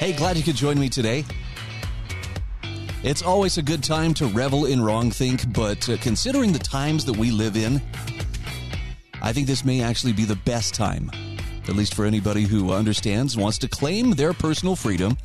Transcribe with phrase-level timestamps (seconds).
[0.00, 1.26] Hey, glad you could join me today.
[3.02, 7.04] It's always a good time to revel in wrong think, but uh, considering the times
[7.04, 7.82] that we live in,
[9.20, 11.10] I think this may actually be the best time,
[11.68, 15.18] at least for anybody who understands and wants to claim their personal freedom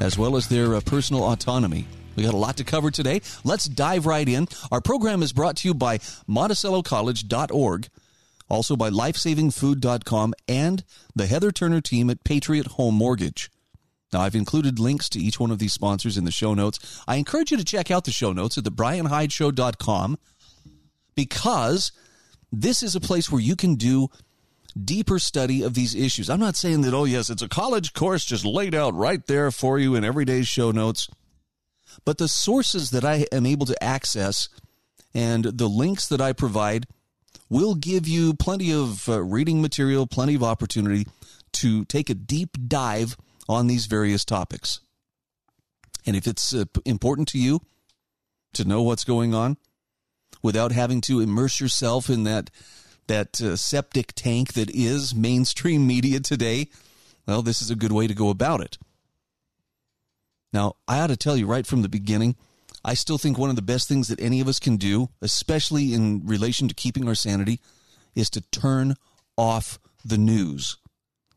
[0.00, 1.86] as well as their uh, personal autonomy.
[2.16, 3.22] We got a lot to cover today.
[3.44, 4.46] Let's dive right in.
[4.70, 7.88] Our program is brought to you by MonticelloCollege.org
[8.48, 10.84] also by lifesavingfood.com and
[11.14, 13.50] the Heather Turner team at Patriot Home Mortgage.
[14.12, 17.02] Now, I've included links to each one of these sponsors in the show notes.
[17.08, 20.18] I encourage you to check out the show notes at thebrianhydeshow.com
[21.14, 21.92] because
[22.52, 24.08] this is a place where you can do
[24.84, 26.30] deeper study of these issues.
[26.30, 29.50] I'm not saying that, oh, yes, it's a college course just laid out right there
[29.50, 31.08] for you in everyday's show notes.
[32.04, 34.48] But the sources that I am able to access
[35.14, 36.86] and the links that I provide
[37.48, 41.06] will give you plenty of uh, reading material, plenty of opportunity
[41.52, 43.16] to take a deep dive
[43.48, 44.80] on these various topics.
[46.06, 47.60] And if it's uh, important to you
[48.54, 49.56] to know what's going on
[50.42, 52.50] without having to immerse yourself in that
[53.08, 56.68] that uh, septic tank that is mainstream media today,
[57.26, 58.78] well, this is a good way to go about it.
[60.52, 62.34] Now, I ought to tell you right from the beginning,
[62.84, 65.92] I still think one of the best things that any of us can do, especially
[65.92, 67.60] in relation to keeping our sanity,
[68.14, 68.96] is to turn
[69.36, 70.76] off the news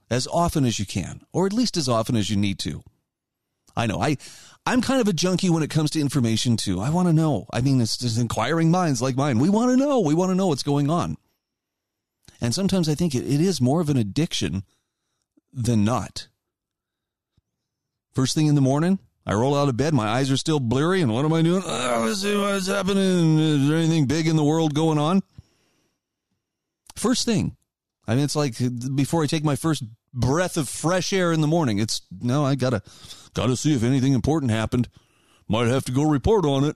[0.10, 2.84] as often as you can, or at least as often as you need to.
[3.76, 4.18] I know I
[4.66, 6.80] I'm kind of a junkie when it comes to information too.
[6.80, 7.48] I want to know.
[7.52, 9.40] I mean, it's just inquiring minds like mine.
[9.40, 10.00] We want to know.
[10.00, 11.18] We want to know what's going on.
[12.42, 14.64] And sometimes I think it, it is more of an addiction
[15.52, 16.28] than not.
[18.14, 21.02] First thing in the morning, I roll out of bed, my eyes are still blurry,
[21.02, 21.64] and what am I doing?
[21.66, 23.40] Oh, let's see what's happening.
[23.40, 25.22] Is there anything big in the world going on?
[26.96, 27.56] First thing.
[28.08, 28.56] I mean, it's like
[28.96, 29.84] before I take my first
[30.14, 31.80] breath of fresh air in the morning.
[31.80, 32.82] It's no, I gotta
[33.34, 34.90] gotta see if anything important happened.
[35.48, 36.76] Might have to go report on it.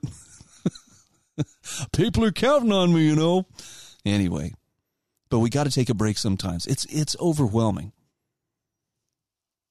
[1.96, 3.46] People are counting on me, you know.
[4.06, 4.54] Anyway,
[5.30, 6.66] but we got to take a break sometimes.
[6.66, 7.92] It's it's overwhelming.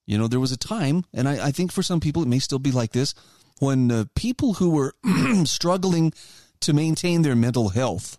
[0.06, 2.40] You know, there was a time, and I, I think for some people it may
[2.40, 3.14] still be like this,
[3.60, 4.94] when uh, people who were
[5.44, 6.12] struggling
[6.60, 8.18] to maintain their mental health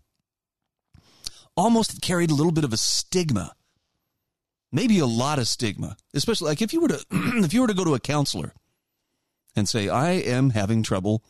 [1.56, 3.54] almost carried a little bit of a stigma,
[4.74, 7.74] maybe a lot of stigma, especially like if you were to if you were to
[7.74, 8.54] go to a counselor
[9.56, 11.24] and say, "I am having trouble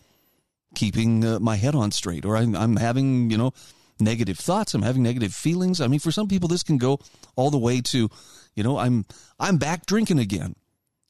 [0.74, 3.54] keeping uh, my head on straight," or I'm, I'm having you know
[4.00, 5.80] negative thoughts, I'm having negative feelings.
[5.80, 7.00] I mean, for some people, this can go
[7.36, 8.10] all the way to
[8.56, 9.06] you know, I'm
[9.40, 10.56] I'm back drinking again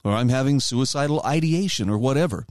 [0.03, 2.45] or I'm having suicidal ideation or whatever.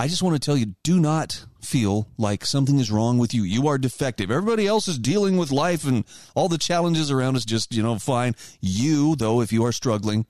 [0.00, 3.42] I just want to tell you do not feel like something is wrong with you.
[3.42, 4.30] You are defective.
[4.30, 6.04] Everybody else is dealing with life and
[6.36, 8.34] all the challenges around us just, you know, fine.
[8.60, 10.24] You, though, if you are struggling,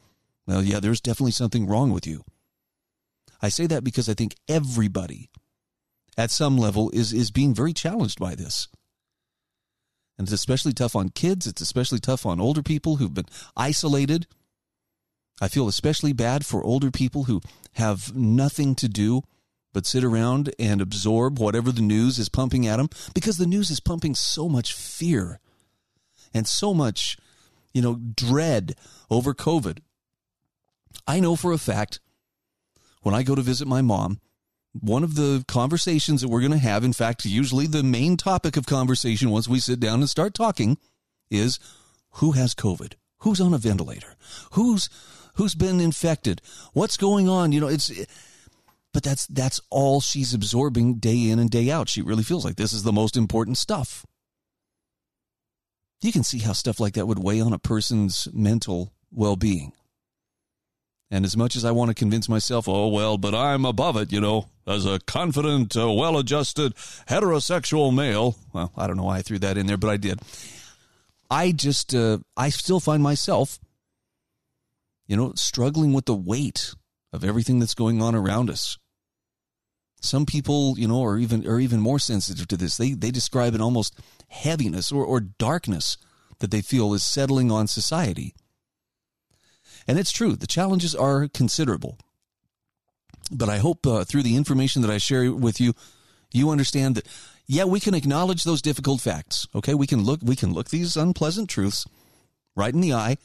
[0.46, 2.24] well, yeah, there's definitely something wrong with you.
[3.42, 5.28] I say that because I think everybody
[6.16, 8.68] at some level is is being very challenged by this.
[10.16, 11.46] And it's especially tough on kids.
[11.46, 14.26] It's especially tough on older people who've been isolated.
[15.40, 17.40] I feel especially bad for older people who
[17.74, 19.22] have nothing to do
[19.72, 23.70] but sit around and absorb whatever the news is pumping at them because the news
[23.70, 25.40] is pumping so much fear
[26.34, 27.16] and so much,
[27.72, 28.74] you know, dread
[29.10, 29.78] over COVID.
[31.06, 32.00] I know for a fact
[33.02, 34.20] when I go to visit my mom,
[34.78, 38.56] one of the conversations that we're going to have, in fact, usually the main topic
[38.56, 40.78] of conversation once we sit down and start talking
[41.30, 41.58] is
[42.12, 42.94] who has COVID?
[43.18, 44.14] Who's on a ventilator?
[44.52, 44.88] Who's
[45.34, 46.40] who's been infected?
[46.72, 47.52] What's going on?
[47.52, 47.90] You know, it's
[48.98, 51.88] but that's that's all she's absorbing day in and day out.
[51.88, 54.04] She really feels like this is the most important stuff.
[56.02, 59.70] You can see how stuff like that would weigh on a person's mental well-being.
[61.12, 64.10] And as much as I want to convince myself, oh, well, but I'm above it,
[64.10, 66.74] you know, as a confident, uh, well adjusted,
[67.08, 68.34] heterosexual male.
[68.52, 70.18] Well, I don't know why I threw that in there, but I did.
[71.30, 73.60] I just, uh, I still find myself,
[75.06, 76.74] you know, struggling with the weight
[77.12, 78.76] of everything that's going on around us.
[80.00, 82.76] Some people, you know, are even are even more sensitive to this.
[82.76, 83.98] They they describe an almost
[84.28, 85.96] heaviness or, or darkness
[86.38, 88.34] that they feel is settling on society.
[89.86, 91.98] And it's true, the challenges are considerable.
[93.30, 95.74] But I hope uh, through the information that I share with you,
[96.32, 97.06] you understand that,
[97.46, 99.46] yeah, we can acknowledge those difficult facts.
[99.54, 101.86] Okay, we can look, we can look these unpleasant truths
[102.54, 103.16] right in the eye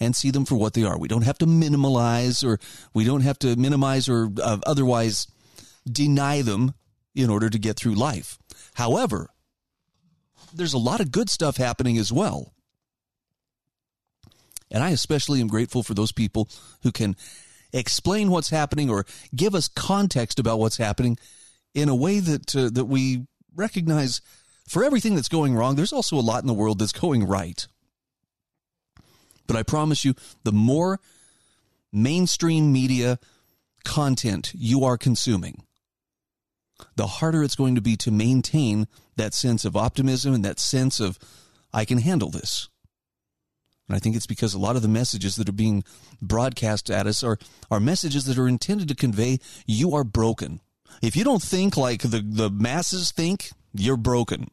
[0.00, 0.98] and see them for what they are.
[0.98, 2.58] We don't have to minimize or
[2.92, 5.28] we don't have to minimize or uh, otherwise
[5.90, 6.74] deny them
[7.14, 8.38] in order to get through life.
[8.74, 9.30] However,
[10.52, 12.52] there's a lot of good stuff happening as well.
[14.70, 16.48] And I especially am grateful for those people
[16.82, 17.16] who can
[17.72, 19.04] explain what's happening or
[19.34, 21.18] give us context about what's happening
[21.74, 24.20] in a way that uh, that we recognize
[24.68, 27.66] for everything that's going wrong there's also a lot in the world that's going right.
[29.46, 30.14] But I promise you
[30.44, 31.00] the more
[31.92, 33.18] mainstream media
[33.84, 35.62] content you are consuming
[36.96, 38.86] the harder it's going to be to maintain
[39.16, 41.18] that sense of optimism and that sense of,
[41.72, 42.68] I can handle this.
[43.88, 45.84] And I think it's because a lot of the messages that are being
[46.22, 47.38] broadcast at us are,
[47.70, 50.60] are messages that are intended to convey you are broken.
[51.02, 54.50] If you don't think like the, the masses think, you're broken.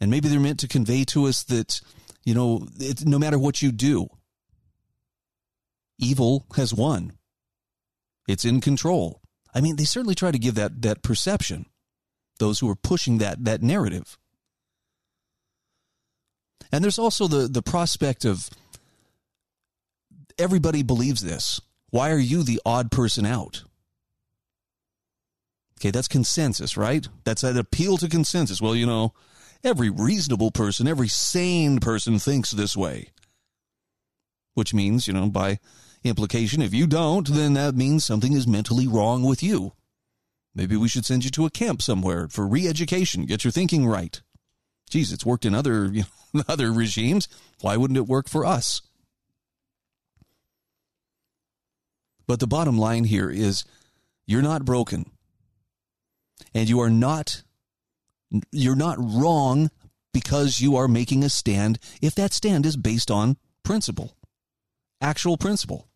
[0.00, 1.80] And maybe they're meant to convey to us that,
[2.24, 4.08] you know, it, no matter what you do,
[5.98, 7.12] evil has won.
[8.28, 9.22] It's in control.
[9.54, 11.66] I mean, they certainly try to give that that perception.
[12.38, 14.18] Those who are pushing that that narrative.
[16.72, 18.50] And there's also the the prospect of
[20.38, 21.60] everybody believes this.
[21.90, 23.62] Why are you the odd person out?
[25.78, 27.06] Okay, that's consensus, right?
[27.24, 28.60] That's an appeal to consensus.
[28.60, 29.12] Well, you know,
[29.62, 33.10] every reasonable person, every sane person thinks this way.
[34.54, 35.58] Which means, you know, by
[36.04, 36.62] implication.
[36.62, 39.72] If you don't, then that means something is mentally wrong with you.
[40.54, 44.20] Maybe we should send you to a camp somewhere for re-education, get your thinking right.
[44.88, 47.28] Geez, it's worked in other you know, other regimes.
[47.60, 48.82] Why wouldn't it work for us?
[52.26, 53.64] But the bottom line here is
[54.26, 55.10] you're not broken.
[56.54, 57.42] And you are not
[58.50, 59.70] you're not wrong
[60.12, 64.16] because you are making a stand if that stand is based on principle.
[65.00, 65.88] Actual principle.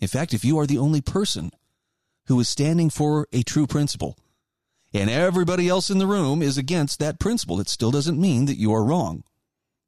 [0.00, 1.50] In fact, if you are the only person
[2.26, 4.16] who is standing for a true principle
[4.92, 8.58] and everybody else in the room is against that principle, it still doesn't mean that
[8.58, 9.24] you are wrong.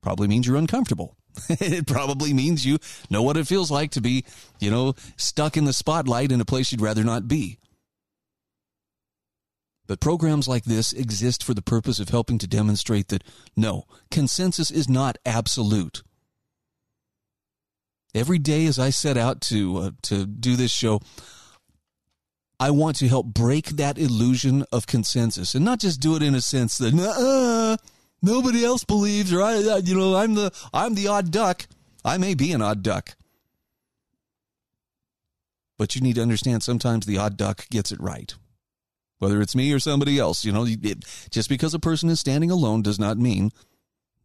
[0.03, 1.17] Probably means you're uncomfortable.
[1.49, 2.79] it probably means you
[3.09, 4.25] know what it feels like to be,
[4.59, 7.59] you know, stuck in the spotlight in a place you'd rather not be.
[9.87, 13.25] But programs like this exist for the purpose of helping to demonstrate that
[13.57, 16.03] no, consensus is not absolute.
[18.15, 21.01] Every day as I set out to uh, to do this show,
[22.59, 26.35] I want to help break that illusion of consensus and not just do it in
[26.35, 27.79] a sense that
[28.23, 31.67] nobody else believes or I you know I'm the I'm the odd duck.
[32.05, 33.17] I may be an odd duck.
[35.79, 38.35] But you need to understand sometimes the odd duck gets it right.
[39.19, 42.51] Whether it's me or somebody else, you know, it, just because a person is standing
[42.51, 43.53] alone does not mean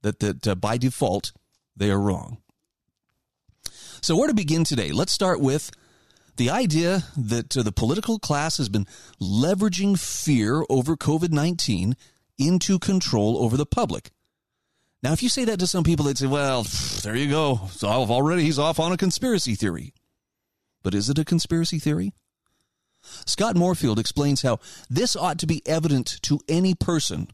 [0.02, 1.32] that that uh, by default
[1.76, 2.38] they are wrong.
[4.01, 4.92] So, where to begin today?
[4.92, 5.71] Let's start with
[6.38, 8.88] the idea that uh, the political class has been
[9.21, 11.95] leveraging fear over COVID 19
[12.38, 14.12] into control over the public.
[15.01, 16.65] Now, if you say that to some people, they'd say, well,
[17.03, 17.70] there you go.
[17.72, 19.93] So already he's off on a conspiracy theory.
[20.84, 22.13] But is it a conspiracy theory?
[23.25, 27.27] Scott Morefield explains how this ought to be evident to any person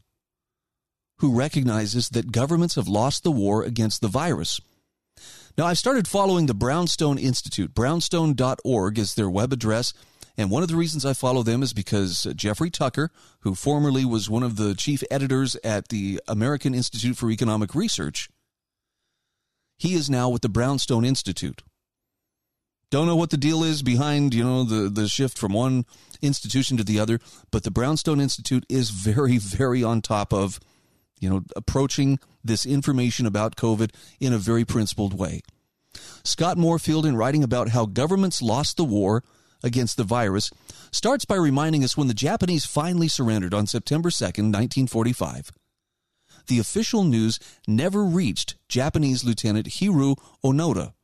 [1.18, 4.60] who recognizes that governments have lost the war against the virus
[5.58, 7.74] now, I've started following the Brownstone Institute.
[7.74, 9.92] Brownstone.org is their web address.
[10.38, 14.06] And one of the reasons I follow them is because uh, Jeffrey Tucker, who formerly
[14.06, 18.30] was one of the chief editors at the American Institute for Economic Research,
[19.76, 21.62] he is now with the Brownstone Institute.
[22.90, 25.84] Don't know what the deal is behind, you know, the, the shift from one
[26.22, 27.18] institution to the other,
[27.50, 30.60] but the Brownstone Institute is very, very on top of
[31.22, 35.42] you know, approaching this information about COVID in a very principled way.
[36.24, 39.22] Scott Morefield, in writing about how governments lost the war
[39.62, 40.50] against the virus,
[40.90, 45.50] starts by reminding us when the Japanese finally surrendered on September 2nd, 1945.
[46.48, 50.94] The official news never reached Japanese Lieutenant Hiroo Onoda,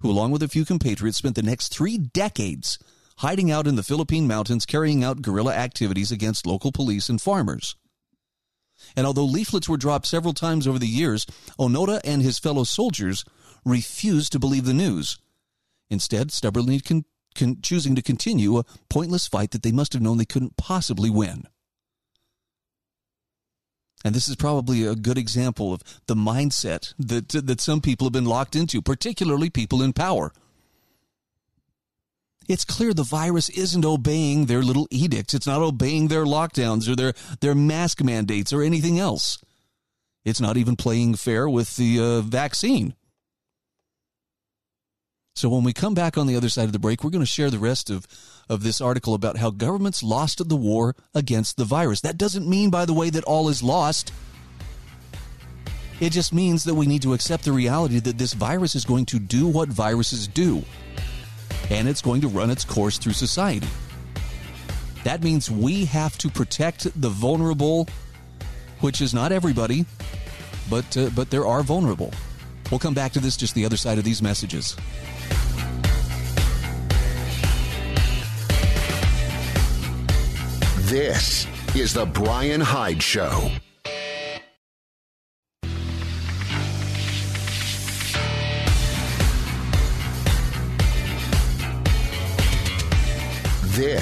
[0.00, 2.78] who, along with a few compatriots, spent the next three decades
[3.18, 7.74] hiding out in the Philippine mountains carrying out guerrilla activities against local police and farmers.
[8.94, 11.26] And although leaflets were dropped several times over the years,
[11.58, 13.24] Onoda and his fellow soldiers
[13.64, 15.18] refused to believe the news,
[15.90, 20.18] instead, stubbornly con- con- choosing to continue a pointless fight that they must have known
[20.18, 21.44] they couldn't possibly win.
[24.04, 28.12] And this is probably a good example of the mindset that, that some people have
[28.12, 30.32] been locked into, particularly people in power.
[32.48, 35.34] It's clear the virus isn't obeying their little edicts.
[35.34, 39.38] It's not obeying their lockdowns or their, their mask mandates or anything else.
[40.24, 42.94] It's not even playing fair with the uh, vaccine.
[45.36, 47.26] So when we come back on the other side of the break, we're going to
[47.26, 48.06] share the rest of,
[48.48, 52.00] of this article about how governments lost the war against the virus.
[52.00, 54.12] That doesn't mean, by the way, that all is lost.
[56.00, 59.04] It just means that we need to accept the reality that this virus is going
[59.06, 60.64] to do what viruses do,
[61.70, 63.66] and it's going to run its course through society.
[65.04, 67.88] That means we have to protect the vulnerable,
[68.80, 69.86] which is not everybody,
[70.68, 72.12] but uh, but there are vulnerable.
[72.70, 74.76] We'll come back to this just the other side of these messages.
[80.88, 83.50] This is The Brian Hyde Show.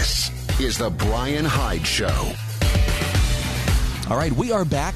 [0.05, 2.33] This is The Brian Hyde Show.
[4.11, 4.95] All right, we are back.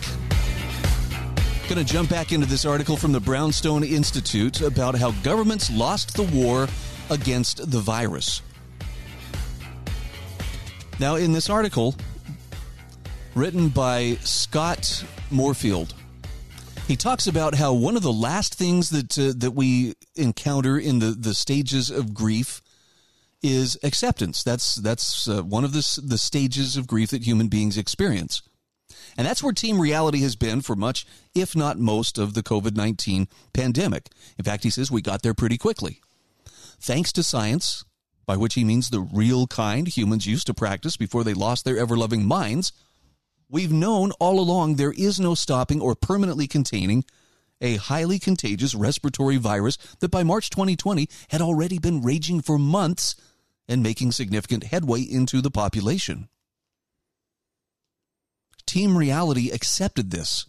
[1.67, 6.15] Going to jump back into this article from the Brownstone Institute about how governments lost
[6.15, 6.69] the war
[7.09, 8.43] against the virus.
[11.01, 11.95] Now, in this article,
[13.35, 15.95] written by Scott Morefield,
[16.87, 20.99] he talks about how one of the last things that uh, that we encounter in
[20.99, 22.61] the, the stages of grief
[23.43, 24.43] is acceptance.
[24.43, 28.43] That's that's uh, one of the the stages of grief that human beings experience.
[29.17, 32.77] And that's where team reality has been for much, if not most, of the COVID
[32.77, 34.09] 19 pandemic.
[34.39, 36.01] In fact, he says we got there pretty quickly.
[36.81, 37.85] Thanks to science,
[38.27, 41.79] by which he means the real kind humans used to practice before they lost their
[41.79, 42.73] ever loving minds,
[43.49, 47.05] we've known all along there is no stopping or permanently containing
[47.61, 53.17] a highly contagious respiratory virus that by March 2020 had already been raging for months
[53.69, 56.29] and making significant headway into the population.
[58.67, 60.47] Team Reality accepted this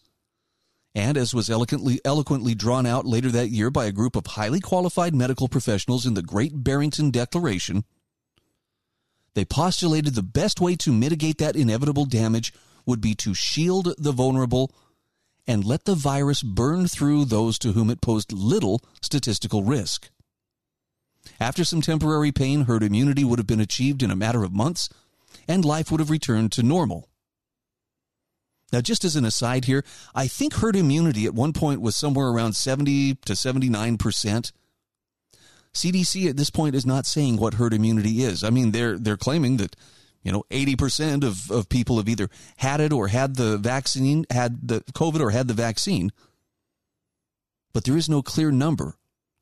[0.95, 4.59] and as was eloquently, eloquently drawn out later that year by a group of highly
[4.59, 7.83] qualified medical professionals in the Great Barrington Declaration,
[9.35, 12.51] they postulated the best way to mitigate that inevitable damage
[12.85, 14.73] would be to shield the vulnerable
[15.45, 20.09] and let the virus burn through those to whom it posed little statistical risk.
[21.39, 24.89] After some temporary pain, herd immunity would have been achieved in a matter of months,
[25.47, 27.09] and life would have returned to normal.
[28.71, 29.83] Now, just as an aside here,
[30.13, 34.51] I think herd immunity at one point was somewhere around 70 to 79%.
[35.73, 38.43] CDC at this point is not saying what herd immunity is.
[38.43, 39.75] I mean, they're, they're claiming that,
[40.23, 44.67] you know, 80% of, of people have either had it or had the vaccine, had
[44.67, 46.11] the COVID or had the vaccine.
[47.73, 48.95] But there is no clear number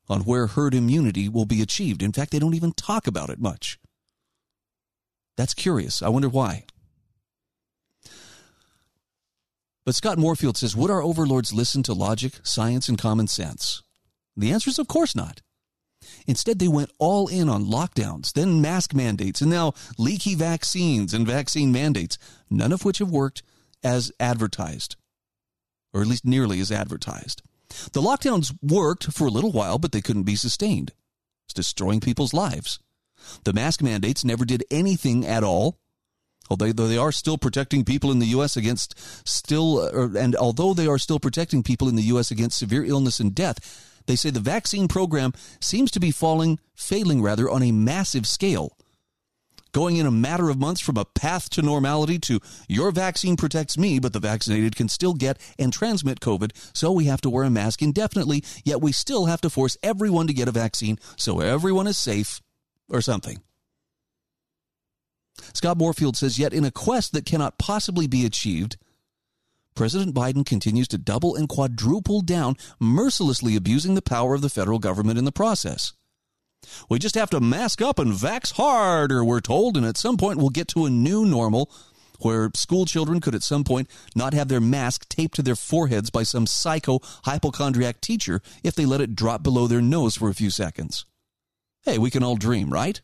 [0.08, 2.02] on where herd immunity will be achieved.
[2.02, 3.78] In fact, they don't even talk about it much.
[5.36, 6.02] That's curious.
[6.02, 6.64] I wonder why.
[9.84, 13.82] But Scott Morefield says, Would our overlords listen to logic, science, and common sense?
[14.36, 15.40] The answer is, of course not.
[16.26, 21.26] Instead, they went all in on lockdowns, then mask mandates, and now leaky vaccines and
[21.26, 22.18] vaccine mandates,
[22.50, 23.42] none of which have worked
[23.82, 24.96] as advertised,
[25.92, 27.42] or at least nearly as advertised.
[27.92, 30.92] The lockdowns worked for a little while, but they couldn't be sustained.
[31.46, 32.78] It's destroying people's lives.
[33.44, 35.78] The mask mandates never did anything at all
[36.50, 38.56] although they are still protecting people in the U.S.
[38.56, 38.94] against
[39.28, 39.80] still,
[40.16, 42.30] and although they are still protecting people in the U.S.
[42.30, 47.22] against severe illness and death, they say the vaccine program seems to be falling, failing
[47.22, 48.77] rather, on a massive scale.
[49.72, 53.76] Going in a matter of months from a path to normality to your vaccine protects
[53.76, 57.44] me, but the vaccinated can still get and transmit COVID, so we have to wear
[57.44, 61.40] a mask indefinitely, yet we still have to force everyone to get a vaccine so
[61.40, 62.40] everyone is safe
[62.88, 63.38] or something.
[65.54, 68.76] Scott Morefield says, yet in a quest that cannot possibly be achieved,
[69.74, 74.80] President Biden continues to double and quadruple down, mercilessly abusing the power of the federal
[74.80, 75.92] government in the process.
[76.88, 80.38] We just have to mask up and vax harder, we're told, and at some point
[80.38, 81.70] we'll get to a new normal
[82.20, 86.10] where school children could at some point not have their mask taped to their foreheads
[86.10, 90.34] by some psycho hypochondriac teacher if they let it drop below their nose for a
[90.34, 91.04] few seconds.
[91.82, 93.00] Hey, we can all dream, right?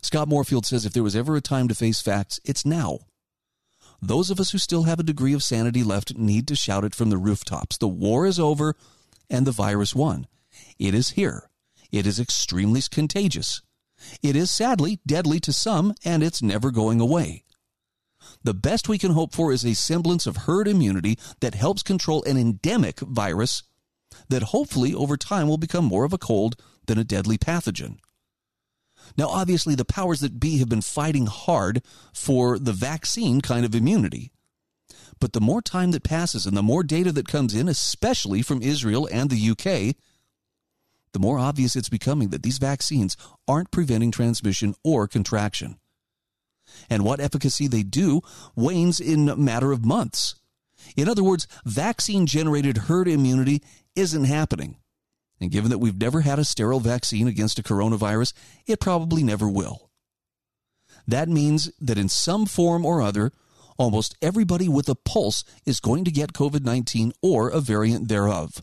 [0.00, 3.00] Scott Morefield says if there was ever a time to face facts, it's now.
[4.00, 6.94] Those of us who still have a degree of sanity left need to shout it
[6.94, 7.78] from the rooftops.
[7.78, 8.74] The war is over
[9.30, 10.26] and the virus won.
[10.78, 11.48] It is here.
[11.92, 13.60] It is extremely contagious.
[14.22, 17.44] It is sadly deadly to some, and it's never going away.
[18.42, 22.22] the best we can hope for is a semblance of herd immunity that helps control
[22.24, 23.62] an endemic virus
[24.28, 26.56] that hopefully over time will become more of a cold
[26.86, 27.98] than a deadly pathogen.
[29.16, 31.82] Now, obviously, the powers that be have been fighting hard
[32.14, 34.30] for the vaccine kind of immunity.
[35.20, 38.62] But the more time that passes and the more data that comes in, especially from
[38.62, 39.96] Israel and the UK,
[41.12, 43.16] the more obvious it's becoming that these vaccines
[43.46, 45.78] aren't preventing transmission or contraction.
[46.88, 48.22] And what efficacy they do
[48.56, 50.36] wanes in a matter of months.
[50.96, 53.62] In other words, vaccine generated herd immunity
[53.94, 54.76] isn't happening.
[55.40, 58.32] And given that we've never had a sterile vaccine against a coronavirus,
[58.66, 59.90] it probably never will.
[61.06, 63.32] That means that in some form or other,
[63.76, 68.62] almost everybody with a pulse is going to get COVID 19 or a variant thereof.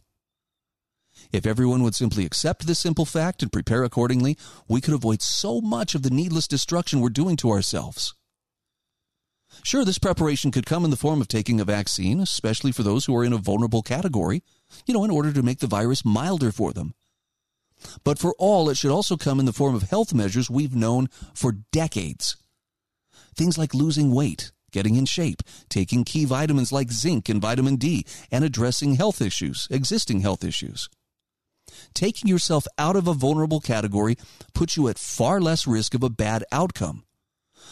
[1.32, 4.36] If everyone would simply accept this simple fact and prepare accordingly,
[4.68, 8.16] we could avoid so much of the needless destruction we're doing to ourselves.
[9.64, 13.06] Sure, this preparation could come in the form of taking a vaccine, especially for those
[13.06, 14.42] who are in a vulnerable category,
[14.88, 16.94] you know, in order to make the virus milder for them.
[18.04, 21.08] But for all, it should also come in the form of health measures we've known
[21.34, 22.38] for decades.
[23.36, 28.06] Things like losing weight, getting in shape, taking key vitamins like zinc and vitamin D,
[28.32, 30.90] and addressing health issues, existing health issues.
[31.94, 34.18] Taking yourself out of a vulnerable category
[34.54, 37.04] puts you at far less risk of a bad outcome.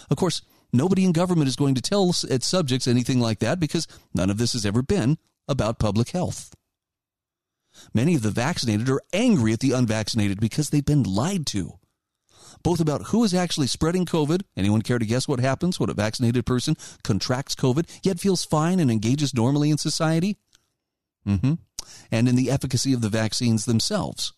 [0.09, 0.41] Of course,
[0.73, 4.37] nobody in government is going to tell its subjects anything like that because none of
[4.37, 6.53] this has ever been about public health.
[7.93, 11.73] Many of the vaccinated are angry at the unvaccinated because they've been lied to.
[12.63, 14.41] Both about who is actually spreading COVID.
[14.55, 18.79] Anyone care to guess what happens when a vaccinated person contracts COVID yet feels fine
[18.79, 20.37] and engages normally in society?
[21.27, 21.53] Mm-hmm.
[22.11, 24.33] And in the efficacy of the vaccines themselves.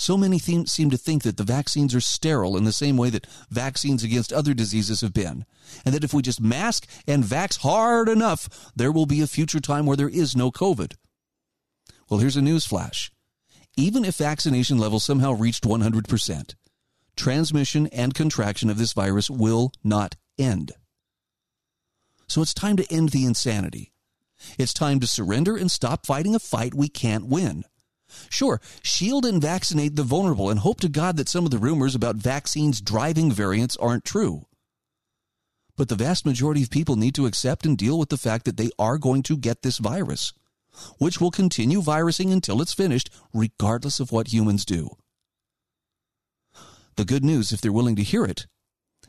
[0.00, 3.26] So many seem to think that the vaccines are sterile in the same way that
[3.50, 5.44] vaccines against other diseases have been,
[5.84, 9.58] and that if we just mask and vax hard enough, there will be a future
[9.58, 10.94] time where there is no COVID.
[12.08, 13.10] Well, here's a news flash.
[13.76, 16.54] Even if vaccination levels somehow reached 100%,
[17.16, 20.72] transmission and contraction of this virus will not end.
[22.28, 23.90] So it's time to end the insanity.
[24.58, 27.64] It's time to surrender and stop fighting a fight we can't win.
[28.30, 31.94] Sure, shield and vaccinate the vulnerable and hope to God that some of the rumors
[31.94, 34.46] about vaccines driving variants aren't true.
[35.76, 38.56] But the vast majority of people need to accept and deal with the fact that
[38.56, 40.32] they are going to get this virus
[40.98, 44.90] which will continue virusing until it's finished, regardless of what humans do.
[46.96, 48.46] The good news, if they're willing to hear it,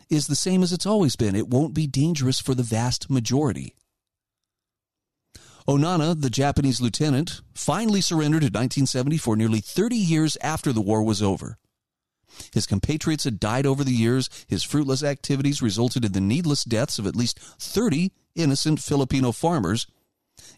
[0.10, 1.36] is the same as it's always been.
[1.36, 3.76] It won't be dangerous for the vast majority.
[5.70, 11.22] Onoda, the Japanese lieutenant, finally surrendered in 1974, nearly 30 years after the war was
[11.22, 11.60] over.
[12.52, 14.32] His compatriots had died over the years.
[14.48, 19.86] His fruitless activities resulted in the needless deaths of at least 30 innocent Filipino farmers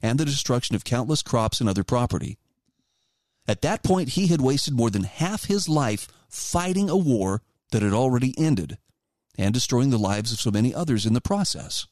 [0.02, 2.38] and the destruction of countless crops and other property.
[3.50, 7.42] At that point, he had wasted more than half his life fighting a war
[7.74, 8.78] that had already ended
[9.38, 11.86] and destroying the lives of so many others in the process.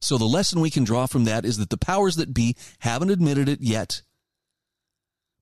[0.00, 3.10] So, the lesson we can draw from that is that the powers that be haven't
[3.10, 4.02] admitted it yet,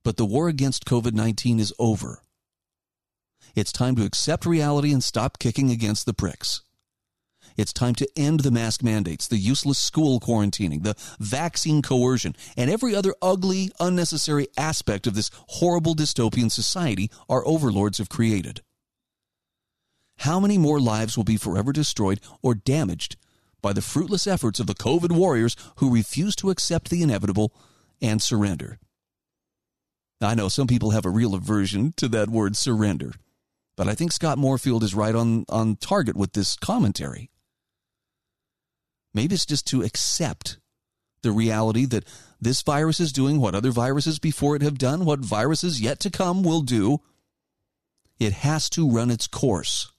[0.03, 2.23] but the war against COVID 19 is over.
[3.55, 6.63] It's time to accept reality and stop kicking against the pricks.
[7.57, 12.71] It's time to end the mask mandates, the useless school quarantining, the vaccine coercion, and
[12.71, 18.63] every other ugly, unnecessary aspect of this horrible dystopian society our overlords have created.
[20.19, 23.17] How many more lives will be forever destroyed or damaged
[23.61, 27.53] by the fruitless efforts of the COVID warriors who refuse to accept the inevitable
[28.01, 28.79] and surrender?
[30.21, 33.13] I know some people have a real aversion to that word surrender,
[33.77, 37.31] but I think Scott Morefield is right on, on target with this commentary.
[39.15, 40.59] Maybe it's just to accept
[41.23, 42.05] the reality that
[42.41, 46.11] this virus is doing what other viruses before it have done, what viruses yet to
[46.11, 47.01] come will do.
[48.21, 49.93] It has to run its course.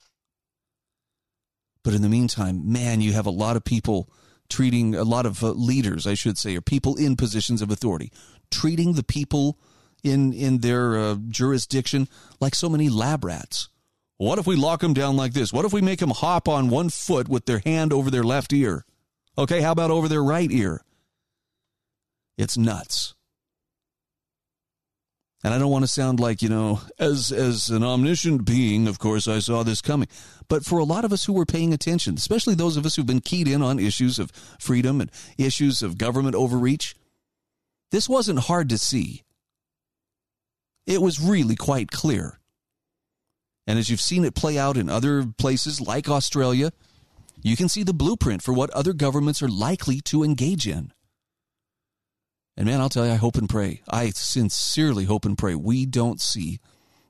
[1.89, 4.11] But in the meantime, man, you have a lot of people
[4.47, 8.11] treating, a lot of uh, leaders, I should say, or people in positions of authority,
[8.51, 9.57] treating the people
[10.03, 12.07] in, in their uh, jurisdiction
[12.39, 13.69] like so many lab rats.
[14.17, 15.51] What if we lock them down like this?
[15.51, 18.53] What if we make them hop on one foot with their hand over their left
[18.53, 18.85] ear?
[19.35, 20.83] Okay, how about over their right ear?
[22.37, 23.15] It's nuts.
[25.43, 28.99] And I don't want to sound like, you know, as as an omniscient being, of
[28.99, 30.09] course I saw this coming.
[30.49, 33.05] But for a lot of us who were paying attention, especially those of us who've
[33.05, 36.95] been keyed in on issues of freedom and issues of government overreach,
[37.91, 39.23] this wasn't hard to see.
[40.87, 42.39] It was really quite clear.
[43.67, 46.71] And as you've seen it play out in other places like Australia,
[47.43, 50.91] you can see the blueprint for what other governments are likely to engage in.
[52.57, 53.83] And man, I'll tell you, I hope and pray.
[53.87, 56.59] I sincerely hope and pray we don't see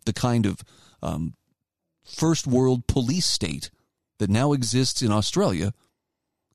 [0.06, 0.60] the kind of
[1.02, 1.36] um,
[2.10, 3.70] first world police state
[4.18, 5.74] that now exists in Australia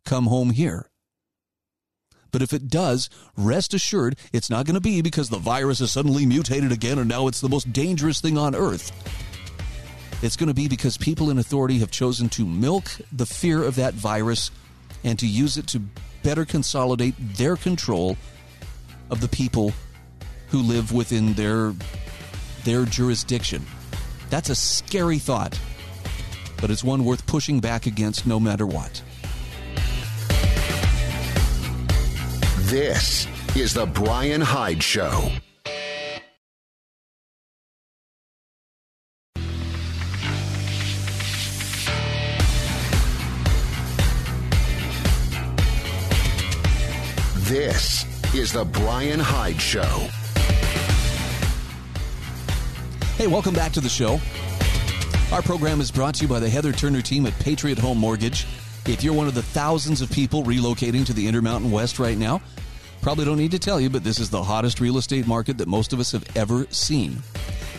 [0.05, 0.91] come home here.
[2.31, 5.93] But if it does, rest assured it's not going to be because the virus has
[5.93, 8.91] suddenly mutated again and now it's the most dangerous thing on earth.
[10.23, 13.77] It's going to be because people in authority have chosen to milk the fear of
[13.77, 14.51] that virus
[15.05, 15.83] and to use it to
[16.23, 18.17] better consolidate their control
[19.11, 19.73] of the people
[20.49, 21.75] who live within their
[22.65, 23.65] their jurisdiction.
[24.35, 25.57] That's a scary thought,
[26.61, 29.01] but it's one worth pushing back against no matter what.
[32.63, 35.31] This is the Brian Hyde Show.
[47.45, 50.09] This is the Brian Hyde Show.
[53.17, 54.19] Hey, welcome back to the show.
[55.33, 58.45] Our program is brought to you by the Heather Turner team at Patriot Home Mortgage.
[58.87, 62.43] If you're one of the thousands of people relocating to the Intermountain West right now,
[63.03, 65.69] probably don't need to tell you, but this is the hottest real estate market that
[65.69, 67.23] most of us have ever seen.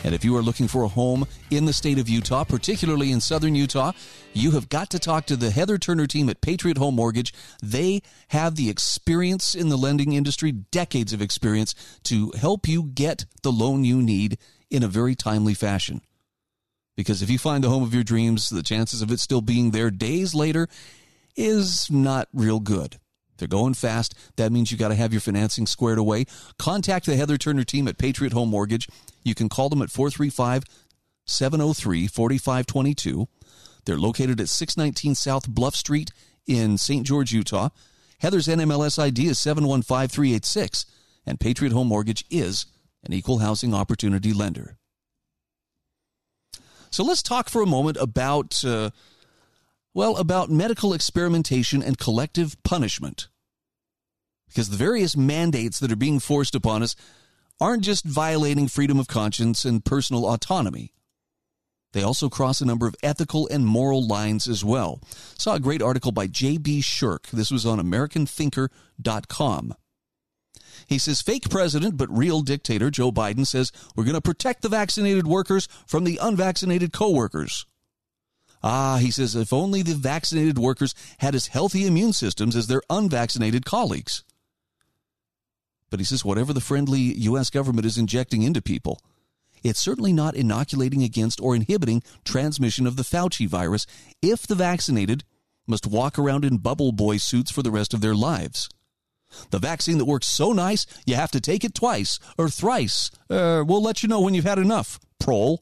[0.05, 3.19] And if you are looking for a home in the state of Utah, particularly in
[3.19, 3.91] southern Utah,
[4.31, 7.33] you have got to talk to the Heather Turner team at Patriot Home Mortgage.
[7.61, 13.25] They have the experience in the lending industry, decades of experience, to help you get
[13.41, 14.37] the loan you need
[14.69, 16.01] in a very timely fashion.
[16.95, 19.71] Because if you find the home of your dreams, the chances of it still being
[19.71, 20.67] there days later
[21.35, 22.97] is not real good.
[23.37, 24.15] They're going fast.
[24.37, 26.25] That means you got to have your financing squared away.
[26.57, 28.87] Contact the Heather Turner team at Patriot Home Mortgage.
[29.23, 30.63] You can call them at 435
[31.25, 33.27] 703 4522.
[33.85, 36.11] They're located at 619 South Bluff Street
[36.47, 37.05] in St.
[37.05, 37.69] George, Utah.
[38.19, 40.85] Heather's NMLS ID is 715386,
[41.25, 42.65] and Patriot Home Mortgage is
[43.05, 44.77] an equal housing opportunity lender.
[46.91, 48.91] So let's talk for a moment about, uh,
[49.93, 53.27] well, about medical experimentation and collective punishment.
[54.47, 56.95] Because the various mandates that are being forced upon us
[57.59, 60.93] aren't just violating freedom of conscience and personal autonomy.
[61.93, 65.01] They also cross a number of ethical and moral lines as well.
[65.37, 66.81] Saw a great article by J.B.
[66.81, 67.29] Shurk.
[67.31, 69.75] This was on AmericanThinker.com.
[70.87, 74.69] He says fake president but real dictator Joe Biden says we're going to protect the
[74.69, 77.65] vaccinated workers from the unvaccinated coworkers.
[78.63, 82.81] Ah, he says if only the vaccinated workers had as healthy immune systems as their
[82.89, 84.23] unvaccinated colleagues.
[85.89, 87.49] But he says whatever the friendly U.S.
[87.49, 88.99] government is injecting into people,
[89.63, 93.87] it's certainly not inoculating against or inhibiting transmission of the Fauci virus
[94.21, 95.23] if the vaccinated
[95.67, 98.69] must walk around in bubble boy suits for the rest of their lives.
[99.51, 103.11] The vaccine that works so nice, you have to take it twice or thrice.
[103.29, 105.59] Uh, we'll let you know when you've had enough, prol.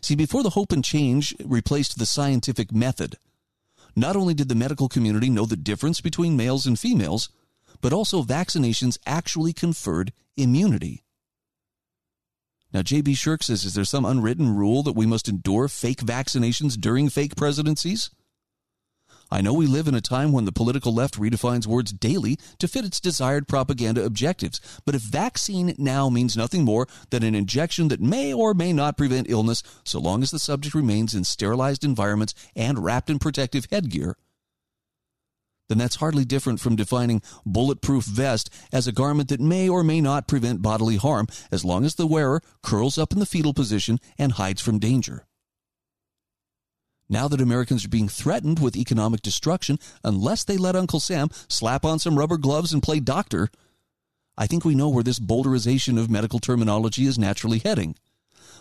[0.00, 3.18] See, before the hope and change replaced the scientific method,
[3.96, 7.30] not only did the medical community know the difference between males and females,
[7.80, 11.02] but also vaccinations actually conferred immunity.
[12.72, 13.14] Now, J.B.
[13.14, 17.36] Shurk says, is there some unwritten rule that we must endure fake vaccinations during fake
[17.36, 18.10] presidencies?
[19.30, 22.68] I know we live in a time when the political left redefines words daily to
[22.68, 27.88] fit its desired propaganda objectives, but if vaccine now means nothing more than an injection
[27.88, 31.82] that may or may not prevent illness so long as the subject remains in sterilized
[31.82, 34.16] environments and wrapped in protective headgear,
[35.68, 40.00] then that's hardly different from defining bulletproof vest as a garment that may or may
[40.00, 43.98] not prevent bodily harm as long as the wearer curls up in the fetal position
[44.18, 45.26] and hides from danger.
[47.08, 51.84] Now that Americans are being threatened with economic destruction unless they let Uncle Sam slap
[51.84, 53.48] on some rubber gloves and play doctor,
[54.36, 57.94] I think we know where this bowdlerization of medical terminology is naturally heading.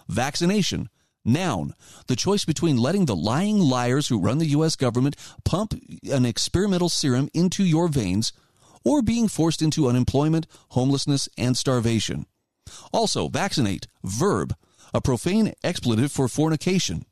[0.08, 0.90] Vaccination,
[1.26, 1.74] Noun,
[2.06, 4.76] the choice between letting the lying liars who run the U.S.
[4.76, 8.32] government pump an experimental serum into your veins
[8.84, 12.28] or being forced into unemployment, homelessness, and starvation.
[12.94, 14.56] Also, vaccinate, verb,
[14.94, 17.06] a profane expletive for fornication.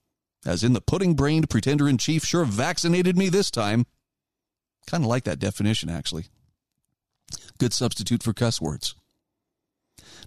[0.46, 3.86] As in the pudding brained pretender in chief sure vaccinated me this time.
[4.88, 6.26] Kind of like that definition, actually.
[7.58, 8.96] Good substitute for cuss words.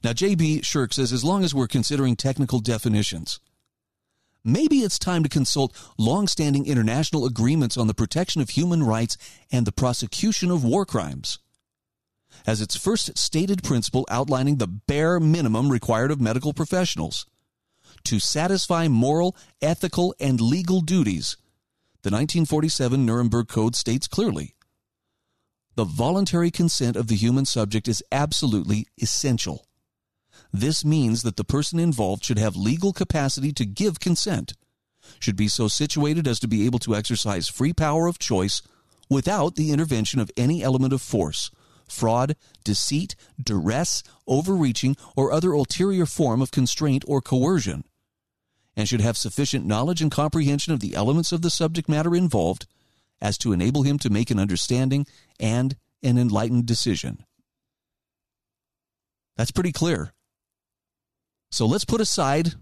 [0.02, 0.60] Now, J.B.
[0.60, 3.40] Shurk says as long as we're considering technical definitions,
[4.44, 9.18] maybe it's time to consult long-standing international agreements on the protection of human rights
[9.52, 11.38] and the prosecution of war crimes.
[12.46, 17.26] As its first stated principle outlining the bare minimum required of medical professionals
[18.06, 21.36] to satisfy moral, ethical, and legal duties,
[22.02, 24.54] The 1947 Nuremberg Code states clearly
[25.76, 29.66] the voluntary consent of the human subject is absolutely essential.
[30.50, 34.54] This means that the person involved should have legal capacity to give consent,
[35.20, 38.62] should be so situated as to be able to exercise free power of choice
[39.10, 41.50] without the intervention of any element of force,
[41.88, 47.84] fraud, deceit, duress, overreaching, or other ulterior form of constraint or coercion,
[48.76, 52.66] and should have sufficient knowledge and comprehension of the elements of the subject matter involved
[53.20, 55.06] as to enable him to make an understanding
[55.40, 57.24] and an enlightened decision.
[59.36, 60.12] That's pretty clear.
[61.50, 62.54] So let's put aside,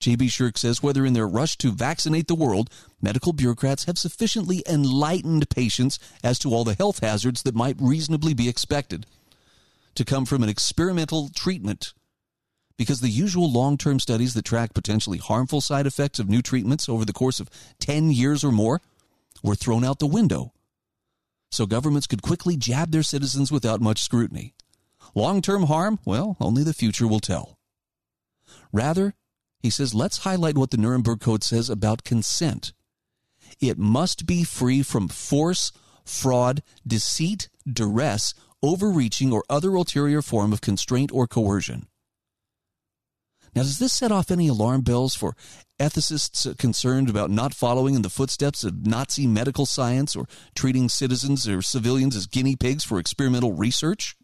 [0.00, 0.28] J.B.
[0.28, 2.70] Shurk says, whether in their rush to vaccinate the world,
[3.00, 8.32] medical bureaucrats have sufficiently enlightened patients as to all the health hazards that might reasonably
[8.32, 9.06] be expected
[9.94, 11.92] to come from an experimental treatment.
[12.78, 16.88] Because the usual long term studies that track potentially harmful side effects of new treatments
[16.88, 18.80] over the course of 10 years or more
[19.42, 20.52] were thrown out the window.
[21.50, 24.54] So governments could quickly jab their citizens without much scrutiny.
[25.14, 25.98] Long term harm?
[26.04, 27.58] Well, only the future will tell.
[28.72, 29.14] Rather,
[29.60, 32.72] he says, let's highlight what the Nuremberg Code says about consent.
[33.60, 35.72] It must be free from force,
[36.04, 41.88] fraud, deceit, duress, overreaching, or other ulterior form of constraint or coercion.
[43.56, 45.34] Now, does this set off any alarm bells for
[45.80, 51.48] ethicists concerned about not following in the footsteps of Nazi medical science or treating citizens
[51.48, 54.14] or civilians as guinea pigs for experimental research?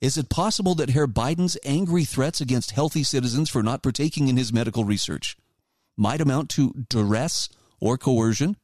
[0.00, 4.36] Is it possible that Herr Biden's angry threats against healthy citizens for not partaking in
[4.36, 5.36] his medical research
[5.96, 7.48] might amount to duress
[7.80, 8.56] or coercion?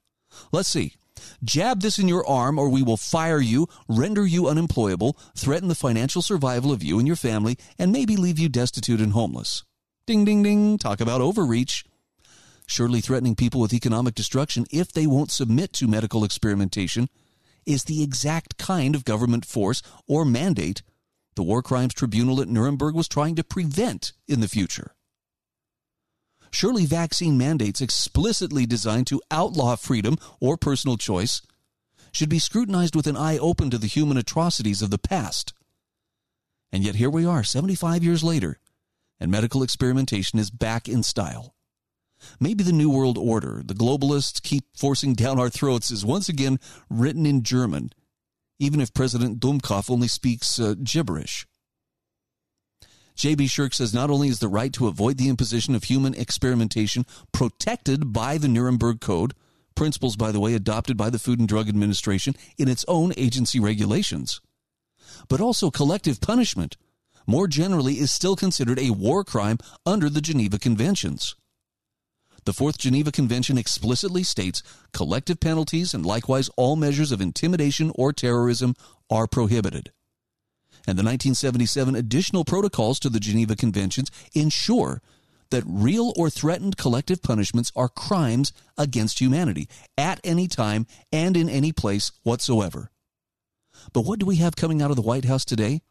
[0.52, 0.94] Let's see.
[1.42, 5.74] Jab this in your arm, or we will fire you, render you unemployable, threaten the
[5.74, 9.64] financial survival of you and your family, and maybe leave you destitute and homeless.
[10.06, 10.78] Ding, ding, ding.
[10.78, 11.84] Talk about overreach.
[12.66, 17.08] Surely threatening people with economic destruction if they won't submit to medical experimentation
[17.66, 20.82] is the exact kind of government force or mandate
[21.36, 24.94] the War Crimes Tribunal at Nuremberg was trying to prevent in the future.
[26.54, 31.42] Surely vaccine mandates explicitly designed to outlaw freedom or personal choice
[32.12, 35.52] should be scrutinized with an eye open to the human atrocities of the past.
[36.70, 38.60] And yet here we are, 75 years later,
[39.18, 41.56] and medical experimentation is back in style.
[42.38, 46.60] Maybe the New World Order, the globalists keep forcing down our throats, is once again
[46.88, 47.90] written in German
[48.58, 51.46] even if President Dummkopf only speaks uh, gibberish.
[53.16, 53.46] J.B.
[53.46, 58.12] Shurk says not only is the right to avoid the imposition of human experimentation protected
[58.12, 59.34] by the Nuremberg Code,
[59.74, 63.60] principles, by the way, adopted by the Food and Drug Administration in its own agency
[63.60, 64.40] regulations,
[65.28, 66.76] but also collective punishment,
[67.26, 71.34] more generally, is still considered a war crime under the Geneva Conventions.
[72.44, 78.12] The Fourth Geneva Convention explicitly states collective penalties and likewise all measures of intimidation or
[78.12, 78.74] terrorism
[79.08, 79.92] are prohibited.
[80.86, 85.00] And the 1977 additional protocols to the Geneva Conventions ensure
[85.50, 91.48] that real or threatened collective punishments are crimes against humanity at any time and in
[91.48, 92.90] any place whatsoever.
[93.92, 95.82] But what do we have coming out of the White House today?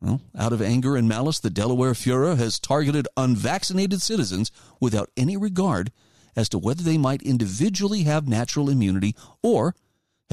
[0.00, 5.36] Well, out of anger and malice, the Delaware Fuhrer has targeted unvaccinated citizens without any
[5.36, 5.90] regard
[6.36, 9.74] as to whether they might individually have natural immunity or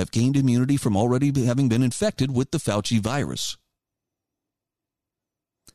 [0.02, 3.56] have gained immunity from already having been infected with the Fauci virus.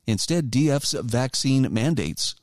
[0.06, 2.34] Instead, DF's vaccine mandates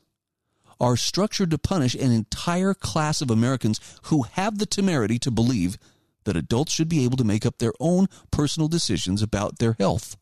[0.80, 5.78] are structured to punish an entire class of Americans who have the temerity to believe
[6.24, 10.17] that adults should be able to make up their own personal decisions about their health.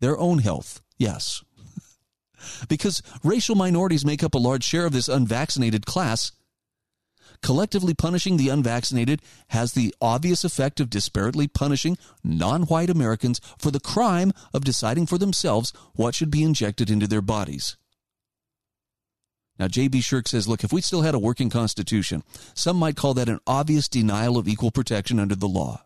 [0.00, 1.44] Their own health, yes.
[2.68, 6.32] because racial minorities make up a large share of this unvaccinated class.
[7.42, 13.70] Collectively punishing the unvaccinated has the obvious effect of disparately punishing non white Americans for
[13.70, 17.76] the crime of deciding for themselves what should be injected into their bodies.
[19.58, 20.00] Now, J.B.
[20.00, 23.38] Shurk says, look, if we still had a working constitution, some might call that an
[23.46, 25.84] obvious denial of equal protection under the law.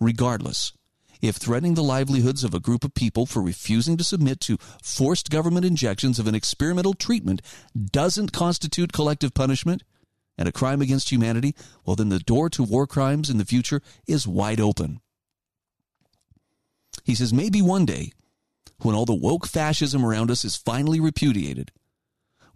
[0.00, 0.72] Regardless,
[1.20, 5.30] if threatening the livelihoods of a group of people for refusing to submit to forced
[5.30, 7.42] government injections of an experimental treatment
[7.90, 9.82] doesn't constitute collective punishment
[10.38, 13.80] and a crime against humanity, well, then the door to war crimes in the future
[14.06, 15.00] is wide open.
[17.04, 18.12] He says maybe one day,
[18.80, 21.70] when all the woke fascism around us is finally repudiated,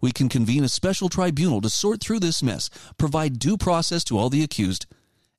[0.01, 4.17] we can convene a special tribunal to sort through this mess, provide due process to
[4.17, 4.85] all the accused,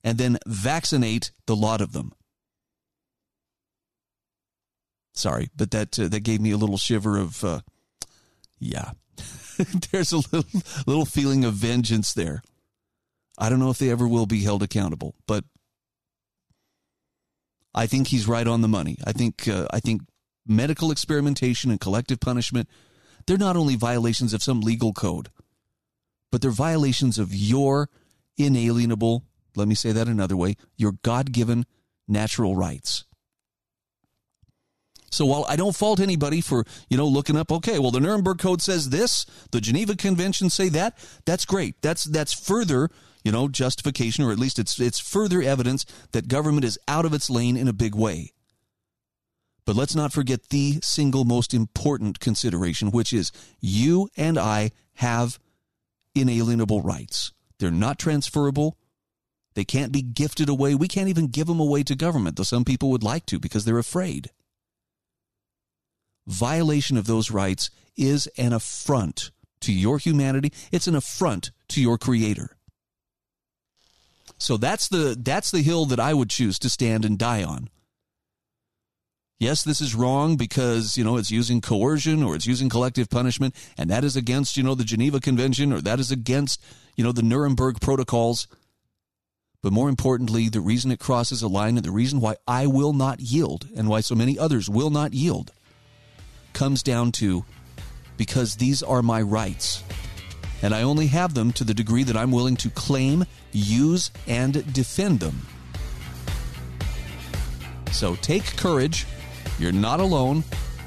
[0.03, 2.13] and then vaccinate the lot of them.
[5.13, 7.59] Sorry, but that uh, that gave me a little shiver of, uh,
[8.59, 8.91] Yeah.
[9.91, 12.41] There's a little, little feeling of vengeance there.
[13.37, 15.43] I don't know if they ever will be held accountable, but
[17.73, 18.97] I think he's right on the money.
[19.05, 20.01] I think uh, I think
[20.45, 22.67] medical experimentation and collective punishment
[23.29, 25.29] they're not only violations of some legal code,
[26.31, 27.89] but they're violations of your
[28.37, 29.23] inalienable,
[29.55, 31.65] let me say that another way, your God-given
[32.07, 33.05] natural rights.
[35.11, 38.39] So while I don't fault anybody for, you know, looking up, okay, well the Nuremberg
[38.39, 41.81] Code says this, the Geneva Convention say that, that's great.
[41.81, 42.89] That's that's further
[43.23, 47.13] you know, justification, or at least it's it's further evidence that government is out of
[47.13, 48.31] its lane in a big way.
[49.65, 55.37] But let's not forget the single most important consideration, which is you and I have
[56.15, 57.33] inalienable rights.
[57.59, 58.77] They're not transferable.
[59.53, 60.73] They can't be gifted away.
[60.73, 63.65] We can't even give them away to government, though some people would like to because
[63.65, 64.31] they're afraid.
[66.29, 70.53] Violation of those rights is an affront to your humanity.
[70.71, 72.55] It's an affront to your creator.
[74.37, 77.69] So that's the that's the hill that I would choose to stand and die on.
[79.39, 83.55] Yes, this is wrong because, you know, it's using coercion or it's using collective punishment
[83.75, 86.61] and that is against, you know, the Geneva Convention or that is against,
[86.95, 88.47] you know, the Nuremberg protocols.
[89.63, 92.93] But more importantly, the reason it crosses a line and the reason why I will
[92.93, 95.51] not yield and why so many others will not yield
[96.53, 97.45] comes down to
[98.17, 99.83] because these are my rights
[100.61, 104.73] and I only have them to the degree that I'm willing to claim, use, and
[104.73, 105.45] defend them.
[107.91, 109.05] So take courage.
[109.57, 110.43] You're not alone.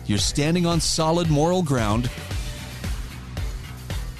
[0.06, 2.10] You're standing on solid moral ground.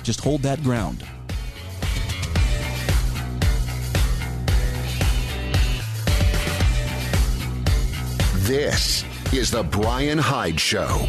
[0.02, 1.04] Just hold that ground.
[8.46, 11.08] This is The Brian Hyde Show.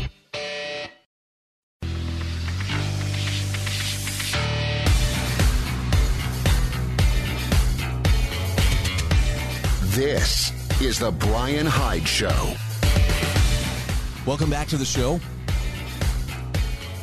[9.93, 10.51] This
[10.82, 12.56] is The Brian Hyde Show.
[14.25, 15.19] Welcome back to the show.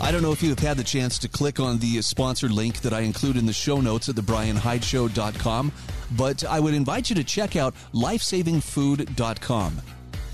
[0.01, 2.81] I don't know if you have had the chance to click on the sponsored link
[2.81, 5.71] that I include in the show notes at thebrianhydeshow.com,
[6.17, 9.83] but I would invite you to check out lifesavingfood.com.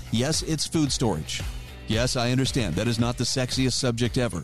[0.09, 1.43] Yes, it's food storage.
[1.85, 2.73] Yes, I understand.
[2.73, 4.43] That is not the sexiest subject ever.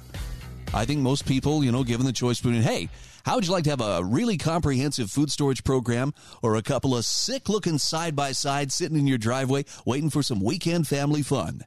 [0.71, 2.89] I think most people, you know, given the choice between, hey,
[3.23, 6.95] how would you like to have a really comprehensive food storage program or a couple
[6.95, 11.23] of sick looking side by side sitting in your driveway waiting for some weekend family
[11.23, 11.63] fun?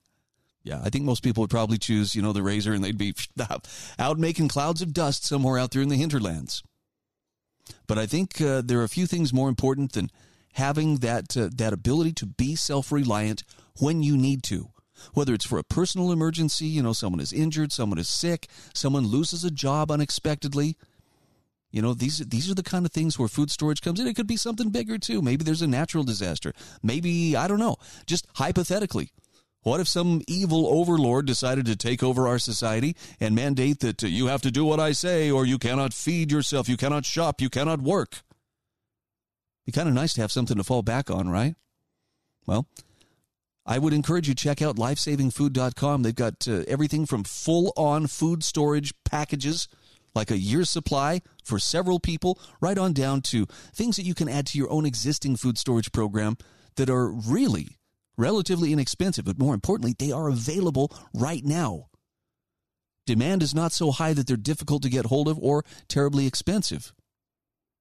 [0.62, 3.14] Yeah, I think most people would probably choose, you know, the razor and they'd be
[3.99, 6.62] out making clouds of dust somewhere out there in the hinterlands.
[7.87, 10.11] But I think uh, there are a few things more important than
[10.55, 13.45] having that uh, that ability to be self-reliant
[13.79, 14.71] when you need to.
[15.12, 19.07] Whether it's for a personal emergency, you know, someone is injured, someone is sick, someone
[19.07, 20.77] loses a job unexpectedly,
[21.76, 24.06] you know, these these are the kind of things where food storage comes in.
[24.06, 25.20] It could be something bigger too.
[25.20, 26.54] Maybe there's a natural disaster.
[26.82, 27.76] Maybe I don't know.
[28.06, 29.10] Just hypothetically,
[29.60, 34.06] what if some evil overlord decided to take over our society and mandate that uh,
[34.06, 37.42] you have to do what I say or you cannot feed yourself, you cannot shop,
[37.42, 38.22] you cannot work?
[39.66, 41.56] Be kind of nice to have something to fall back on, right?
[42.46, 42.68] Well,
[43.66, 46.04] I would encourage you check out lifesavingfood.com.
[46.04, 49.68] They've got uh, everything from full on food storage packages
[50.16, 54.29] like a year's supply for several people, right on down to things that you can
[54.29, 56.37] add to your own existing food storage program
[56.76, 57.79] that are really
[58.16, 61.88] relatively inexpensive, but more importantly, they are available right now.
[63.07, 66.92] Demand is not so high that they're difficult to get hold of or terribly expensive.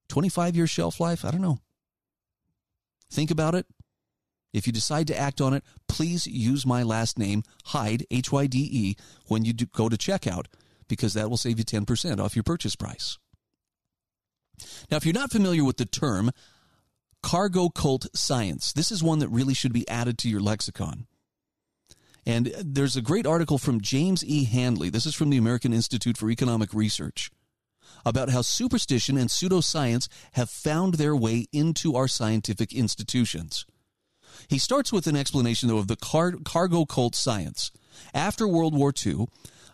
[0.09, 1.25] 25 year shelf life?
[1.25, 1.59] I don't know.
[3.09, 3.65] Think about it.
[4.53, 8.47] If you decide to act on it, please use my last name, Hyde, H Y
[8.47, 8.95] D E,
[9.27, 10.45] when you go to checkout
[10.87, 13.17] because that will save you 10% off your purchase price.
[14.89, 16.31] Now, if you're not familiar with the term
[17.21, 21.07] cargo cult science, this is one that really should be added to your lexicon.
[22.25, 24.45] And there's a great article from James E.
[24.45, 24.89] Hanley.
[24.89, 27.29] This is from the American Institute for Economic Research
[28.05, 33.65] about how superstition and pseudoscience have found their way into our scientific institutions.
[34.47, 37.71] He starts with an explanation, though, of the car- cargo cult science.
[38.13, 39.27] After World War II,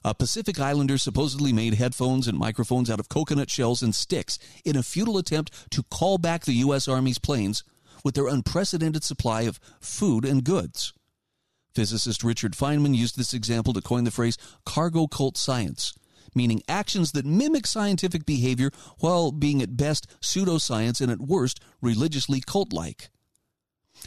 [0.03, 4.75] a Pacific Islander supposedly made headphones and microphones out of coconut shells and sticks in
[4.75, 6.87] a futile attempt to call back the U.S.
[6.87, 7.63] Army's planes
[8.03, 10.93] with their unprecedented supply of food and goods.
[11.75, 15.93] Physicist Richard Feynman used this example to coin the phrase cargo cult science,
[16.33, 22.41] meaning actions that mimic scientific behavior while being at best pseudoscience and at worst religiously
[22.41, 23.09] cult like.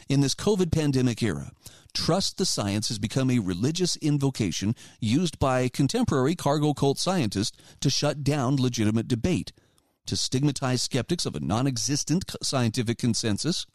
[0.07, 1.51] In this COVID pandemic era,
[1.93, 7.89] trust the science has become a religious invocation used by contemporary cargo cult scientists to
[7.89, 9.51] shut down legitimate debate,
[10.05, 13.65] to stigmatize skeptics of a non existent scientific consensus,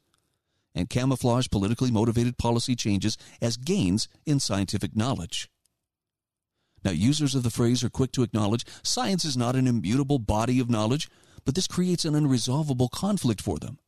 [0.75, 5.51] and camouflage politically motivated policy changes as gains in scientific knowledge.
[6.85, 10.61] Now, users of the phrase are quick to acknowledge science is not an immutable body
[10.61, 11.11] of knowledge,
[11.45, 13.79] but this creates an unresolvable conflict for them.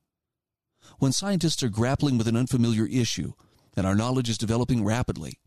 [0.99, 3.33] When scientists are grappling with an unfamiliar issue
[3.76, 5.39] and our knowledge is developing rapidly,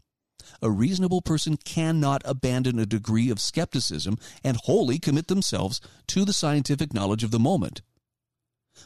[0.62, 6.34] a reasonable person cannot abandon a degree of skepticism and wholly commit themselves to the
[6.34, 7.82] scientific knowledge of the moment.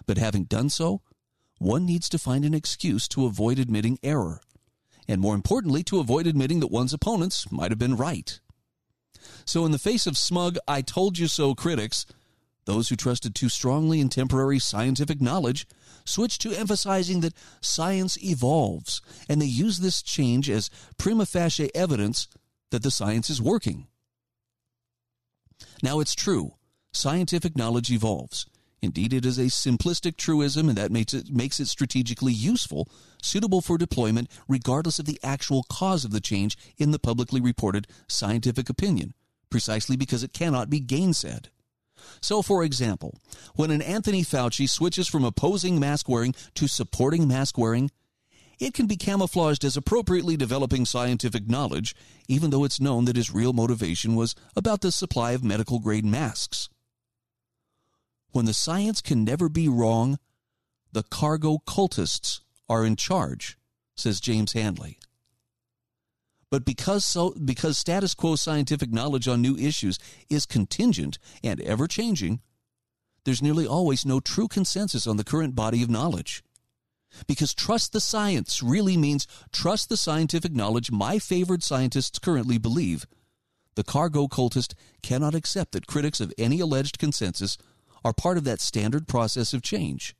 [0.06, 1.02] But having done so,
[1.58, 4.42] one needs to find an excuse to avoid admitting error,
[5.08, 8.40] and more importantly, to avoid admitting that one's opponents might have been right.
[9.46, 12.06] So, in the face of smug, I told you so critics,
[12.66, 15.66] those who trusted too strongly in temporary scientific knowledge
[16.06, 22.28] switched to emphasizing that science evolves, and they use this change as prima facie evidence
[22.72, 23.88] that the science is working.
[25.82, 26.54] Now, it's true,
[26.94, 28.46] scientific knowledge evolves.
[28.82, 32.88] Indeed, it is a simplistic truism, and that makes it, makes it strategically useful,
[33.22, 37.88] suitable for deployment, regardless of the actual cause of the change in the publicly reported
[38.08, 39.14] scientific opinion,
[39.50, 41.48] precisely because it cannot be gainsaid.
[42.22, 43.18] So, for example,
[43.56, 47.92] when an Anthony Fauci switches from opposing mask wearing to supporting mask wearing,
[48.60, 51.96] it can be camouflaged as appropriately developing scientific knowledge,
[52.28, 56.06] even though it's known that his real motivation was about the supply of medical grade
[56.06, 56.68] masks.
[58.32, 60.20] When the science can never be wrong,
[60.92, 63.58] the cargo cultists are in charge,
[63.96, 65.00] says James Hanley.
[66.52, 71.88] But because so because status quo scientific knowledge on new issues is contingent and ever
[71.88, 72.42] changing,
[73.24, 76.44] there's nearly always no true consensus on the current body of knowledge.
[77.28, 83.06] Because trust the science really means trust the scientific knowledge my favored scientists currently believe.
[83.76, 87.58] The cargo cultist cannot accept that critics of any alleged consensus
[88.04, 90.16] are part of that standard process of change.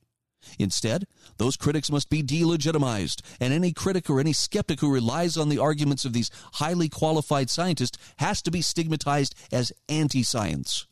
[0.58, 1.06] Instead,
[1.38, 5.58] those critics must be delegitimized, and any critic or any skeptic who relies on the
[5.58, 10.86] arguments of these highly qualified scientists has to be stigmatized as anti science.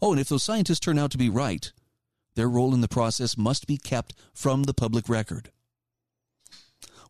[0.00, 1.72] Oh, and if those scientists turn out to be right,
[2.34, 5.50] their role in the process must be kept from the public record.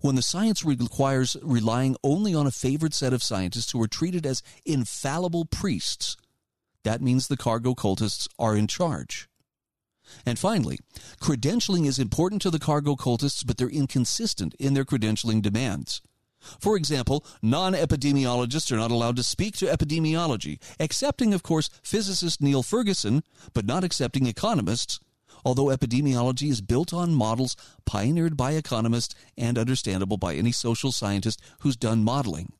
[0.00, 4.24] When the science requires relying only on a favored set of scientists who are treated
[4.24, 6.16] as infallible priests,
[6.84, 9.29] that means the cargo cultists are in charge.
[10.26, 10.78] And finally,
[11.20, 16.02] credentialing is important to the cargo cultists, but they're inconsistent in their credentialing demands.
[16.58, 22.40] For example, non epidemiologists are not allowed to speak to epidemiology, accepting, of course, physicist
[22.40, 23.22] Neil Ferguson,
[23.52, 25.00] but not accepting economists,
[25.44, 31.40] although epidemiology is built on models pioneered by economists and understandable by any social scientist
[31.60, 32.52] who's done modeling.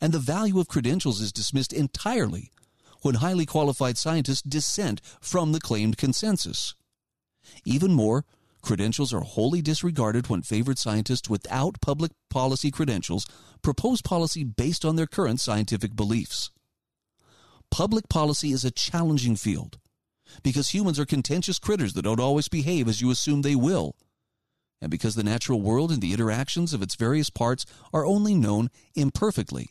[0.00, 2.50] And the value of credentials is dismissed entirely
[3.02, 6.74] when highly qualified scientists dissent from the claimed consensus.
[7.64, 8.24] Even more,
[8.62, 13.26] credentials are wholly disregarded when favored scientists without public policy credentials
[13.62, 16.50] propose policy based on their current scientific beliefs.
[17.70, 19.78] Public policy is a challenging field
[20.42, 23.94] because humans are contentious critters that don't always behave as you assume they will,
[24.80, 28.68] and because the natural world and the interactions of its various parts are only known
[28.94, 29.70] imperfectly.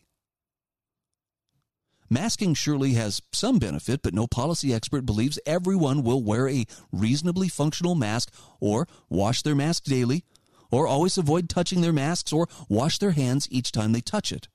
[2.09, 7.49] Masking surely has some benefit, but no policy expert believes everyone will wear a reasonably
[7.49, 10.23] functional mask or wash their mask daily
[10.71, 14.47] or always avoid touching their masks or wash their hands each time they touch it.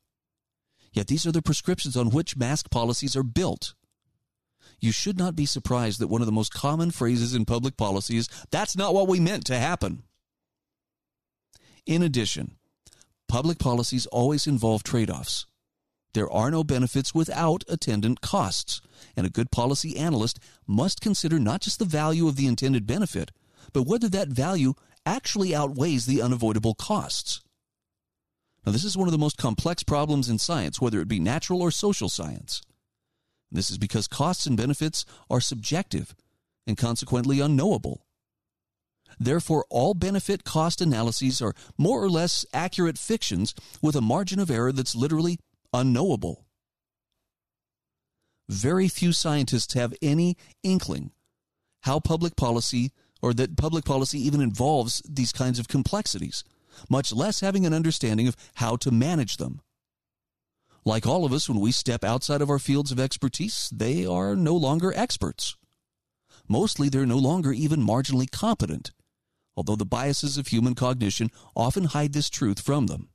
[0.93, 3.75] Yet these are the prescriptions on which mask policies are built.
[4.81, 8.17] You should not be surprised that one of the most common phrases in public policy
[8.17, 10.05] is, that's not what we meant to happen.
[11.85, 12.57] In addition,
[13.29, 15.47] public policies always involve trade offs.
[16.13, 18.81] There are no benefits without attendant costs,
[19.17, 23.31] and a good policy analyst must consider not just the value of the intended benefit,
[23.73, 24.75] but whether that value
[25.07, 27.43] actually outweighs the unavoidable costs.
[28.67, 31.63] Now, this is one of the most complex problems in science, whether it be natural
[31.63, 32.61] or social science.
[33.51, 36.15] This is because costs and benefits are subjective
[36.67, 38.05] and consequently unknowable.
[39.19, 44.51] Therefore, all benefit cost analyses are more or less accurate fictions with a margin of
[44.51, 45.39] error that's literally
[45.73, 46.47] unknowable.
[48.49, 51.13] Very few scientists have any inkling
[51.83, 52.93] how public policy
[53.23, 56.43] or that public policy even involves these kinds of complexities,
[56.89, 59.61] much less having an understanding of how to manage them.
[60.85, 64.35] Like all of us, when we step outside of our fields of expertise, they are
[64.35, 65.57] no longer experts.
[66.49, 68.91] Mostly, they're no longer even marginally competent,
[69.55, 73.10] although the biases of human cognition often hide this truth from them.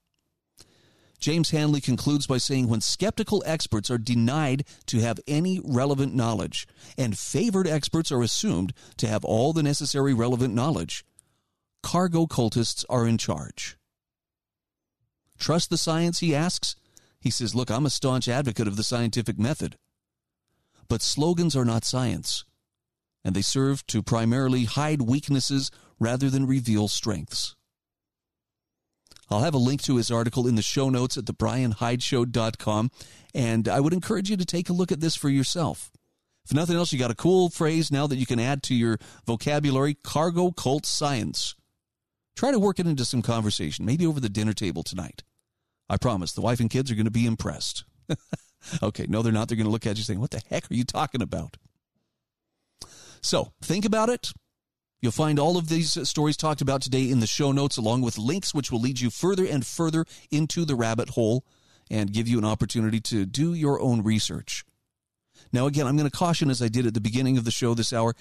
[1.25, 6.67] James Hanley concludes by saying when skeptical experts are denied to have any relevant knowledge,
[6.99, 11.03] and favored experts are assumed to have all the necessary relevant knowledge,
[11.81, 13.75] cargo cultists are in charge.
[15.39, 16.75] Trust the science, he asks.
[17.19, 19.77] He says, Look, I'm a staunch advocate of the scientific method.
[20.87, 22.45] But slogans are not science,
[23.23, 27.55] and they serve to primarily hide weaknesses rather than reveal strengths.
[29.29, 32.91] I'll have a link to his article in the show notes at thebrianhydeshow.com,
[33.33, 35.91] and I would encourage you to take a look at this for yourself.
[36.45, 38.99] If nothing else, you got a cool phrase now that you can add to your
[39.25, 41.55] vocabulary cargo cult science.
[42.35, 45.23] Try to work it into some conversation, maybe over the dinner table tonight.
[45.89, 47.85] I promise the wife and kids are going to be impressed.
[48.83, 49.47] okay, no, they're not.
[49.47, 51.57] They're going to look at you saying, What the heck are you talking about?
[53.21, 54.31] So think about it.
[55.05, 58.17] You'll find all of these stories talked about today in the show notes, along with
[58.17, 61.45] links which will lead you further and further into the rabbit hole
[61.91, 64.65] and give you an opportunity to do your own research.
[65.53, 67.75] Now, again, I'm going to caution, as I did at the beginning of the show
[67.75, 68.15] this hour,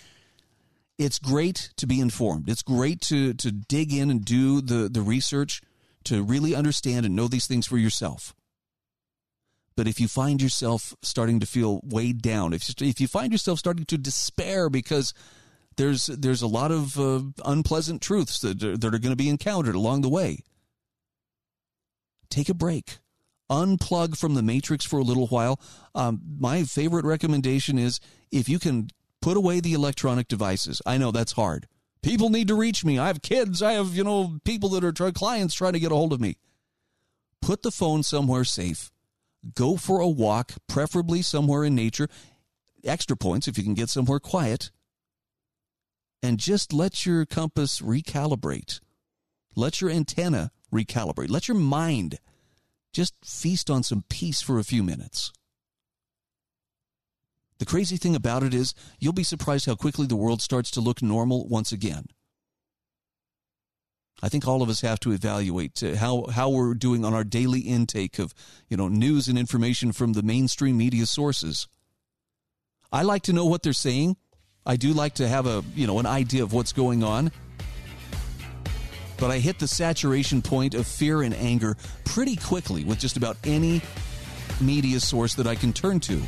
[0.99, 2.51] it's great to be informed.
[2.51, 5.63] It's great to to dig in and do the the research
[6.05, 8.35] to really understand and know these things for yourself.
[9.75, 13.59] But if you find yourself starting to feel weighed down, if if you find yourself
[13.59, 15.15] starting to despair because
[15.77, 19.75] there's there's a lot of uh, unpleasant truths that that are going to be encountered
[19.75, 20.41] along the way,
[22.31, 22.99] take a break
[23.51, 25.61] unplug from the matrix for a little while.
[25.95, 28.01] Um, my favorite recommendation is
[28.33, 28.89] if you can
[29.25, 30.83] Put away the electronic devices.
[30.85, 31.67] I know that's hard.
[32.03, 32.99] People need to reach me.
[32.99, 33.63] I have kids.
[33.63, 36.37] I have, you know, people that are clients trying to get a hold of me.
[37.41, 38.91] Put the phone somewhere safe.
[39.55, 42.09] Go for a walk, preferably somewhere in nature.
[42.85, 44.71] Extra points if you can get somewhere quiet.
[46.25, 48.81] And just let your compass recalibrate.
[49.55, 51.29] Let your antenna recalibrate.
[51.29, 52.19] Let your mind
[52.95, 55.35] just feast on some peace for a few minutes.
[57.59, 60.81] The crazy thing about it is, you'll be surprised how quickly the world starts to
[60.81, 62.07] look normal once again.
[64.23, 67.25] I think all of us have to evaluate uh, how, how we're doing on our
[67.25, 68.33] daily intake of
[68.71, 71.69] you know news and information from the mainstream media sources.
[72.91, 74.17] I like to know what they're saying.
[74.67, 77.31] I do like to have a you know an idea of what's going on.
[79.19, 83.37] But I hit the saturation point of fear and anger pretty quickly with just about
[83.45, 83.81] any
[84.61, 86.21] media source that I can turn to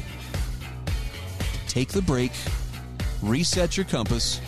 [1.67, 2.33] take the break,
[3.23, 4.41] reset your compass,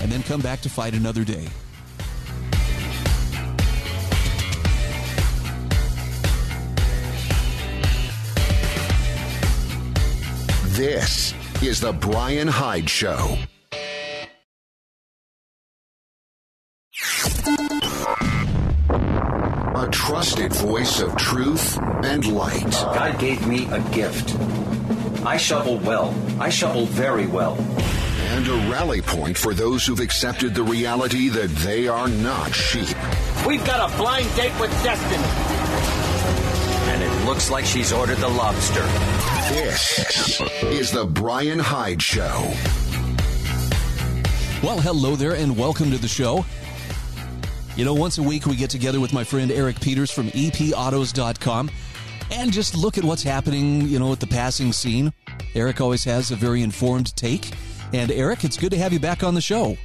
[0.00, 1.48] and then come back to fight another day.
[10.76, 13.38] This is the Brian Hyde Show.
[19.74, 22.70] A trusted voice of truth and light.
[22.70, 24.36] God gave me a gift
[25.24, 26.14] I shovel well.
[26.40, 27.56] I shovel very well.
[28.30, 32.96] And a rally point for those who've accepted the reality that they are not sheep.
[33.46, 35.97] We've got a blind date with destiny.
[37.18, 38.82] And it looks like she's ordered the lobster.
[39.52, 42.52] This is the Brian Hyde Show.
[44.62, 46.44] Well, hello there, and welcome to the show.
[47.74, 51.70] You know, once a week we get together with my friend Eric Peters from epautos.com
[52.30, 55.12] and just look at what's happening, you know, at the passing scene.
[55.56, 57.50] Eric always has a very informed take.
[57.92, 59.76] And Eric, it's good to have you back on the show.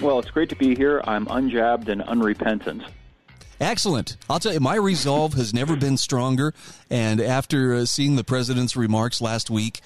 [0.00, 1.00] Well, it's great to be here.
[1.02, 2.84] I'm unjabbed and unrepentant.
[3.60, 4.16] Excellent.
[4.28, 6.54] I'll tell you, my resolve has never been stronger.
[6.88, 9.80] And after uh, seeing the president's remarks last week,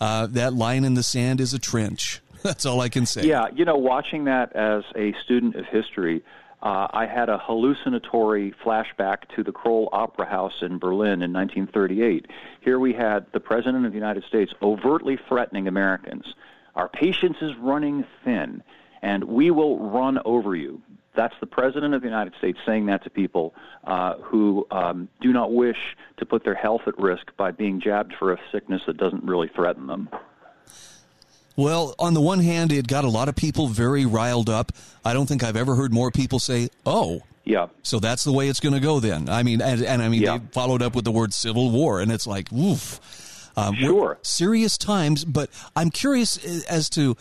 [0.00, 2.20] uh, that line in the sand is a trench.
[2.42, 3.24] That's all I can say.
[3.24, 6.22] Yeah, you know, watching that as a student of history,
[6.62, 12.26] uh, I had a hallucinatory flashback to the Kroll Opera House in Berlin in 1938.
[12.60, 16.34] Here we had the President of the United States overtly threatening Americans.
[16.74, 18.62] Our patience is running thin,
[19.02, 20.80] and we will run over you.
[21.18, 23.52] That's the President of the United States saying that to people
[23.82, 28.14] uh, who um, do not wish to put their health at risk by being jabbed
[28.20, 30.08] for a sickness that doesn't really threaten them.
[31.56, 34.70] Well, on the one hand, it got a lot of people very riled up.
[35.04, 38.48] I don't think I've ever heard more people say, "Oh, yeah." So that's the way
[38.48, 39.28] it's going to go then.
[39.28, 40.38] I mean, and, and I mean, yeah.
[40.38, 43.50] they followed up with the word civil war, and it's like, woof.
[43.56, 44.18] Um, sure.
[44.22, 47.16] Serious times, but I'm curious as to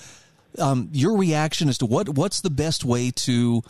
[0.60, 3.64] um, your reaction as to what what's the best way to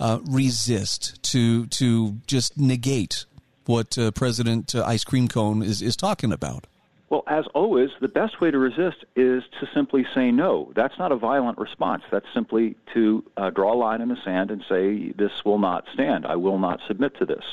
[0.00, 3.24] uh, resist, to to just negate
[3.66, 6.66] what uh, President uh, Ice Cream Cone is is talking about.
[7.10, 10.72] Well, as always, the best way to resist is to simply say no.
[10.74, 12.02] That's not a violent response.
[12.10, 15.84] That's simply to uh, draw a line in the sand and say, this will not
[15.92, 16.26] stand.
[16.26, 17.44] I will not submit to this.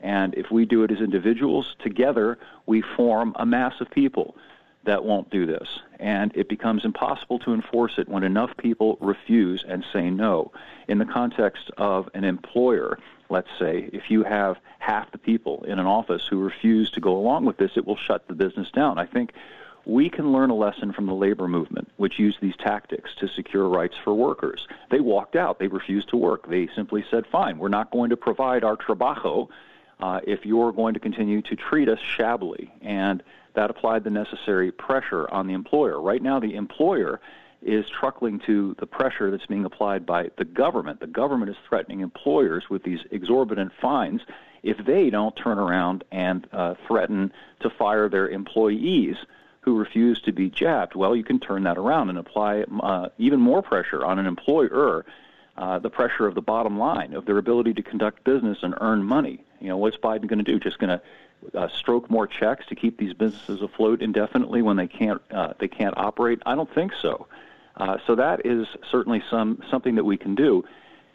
[0.00, 2.36] And if we do it as individuals, together
[2.66, 4.36] we form a mass of people
[4.86, 5.68] that won't do this.
[6.00, 10.52] And it becomes impossible to enforce it when enough people refuse and say no.
[10.88, 15.78] In the context of an employer, let's say, if you have half the people in
[15.78, 18.98] an office who refuse to go along with this, it will shut the business down.
[18.98, 19.32] I think
[19.84, 23.68] we can learn a lesson from the labor movement, which used these tactics to secure
[23.68, 24.66] rights for workers.
[24.90, 25.58] They walked out.
[25.58, 26.48] They refused to work.
[26.48, 29.48] They simply said, fine, we're not going to provide our trabajo
[30.00, 32.72] uh, if you're going to continue to treat us shabbily.
[32.82, 33.22] And
[33.56, 36.00] that applied the necessary pressure on the employer.
[36.00, 37.20] Right now, the employer
[37.62, 41.00] is truckling to the pressure that's being applied by the government.
[41.00, 44.20] The government is threatening employers with these exorbitant fines
[44.62, 49.16] if they don't turn around and uh, threaten to fire their employees
[49.60, 50.94] who refuse to be jabbed.
[50.94, 55.04] Well, you can turn that around and apply uh, even more pressure on an employer,
[55.56, 59.02] uh, the pressure of the bottom line, of their ability to conduct business and earn
[59.02, 59.44] money.
[59.60, 60.60] You know, what's Biden going to do?
[60.60, 61.00] Just going to
[61.54, 65.68] uh, stroke more checks to keep these businesses afloat indefinitely when they can't uh, they
[65.68, 66.40] can't operate?
[66.46, 67.26] I don't think so.
[67.76, 70.64] Uh, so that is certainly some something that we can do.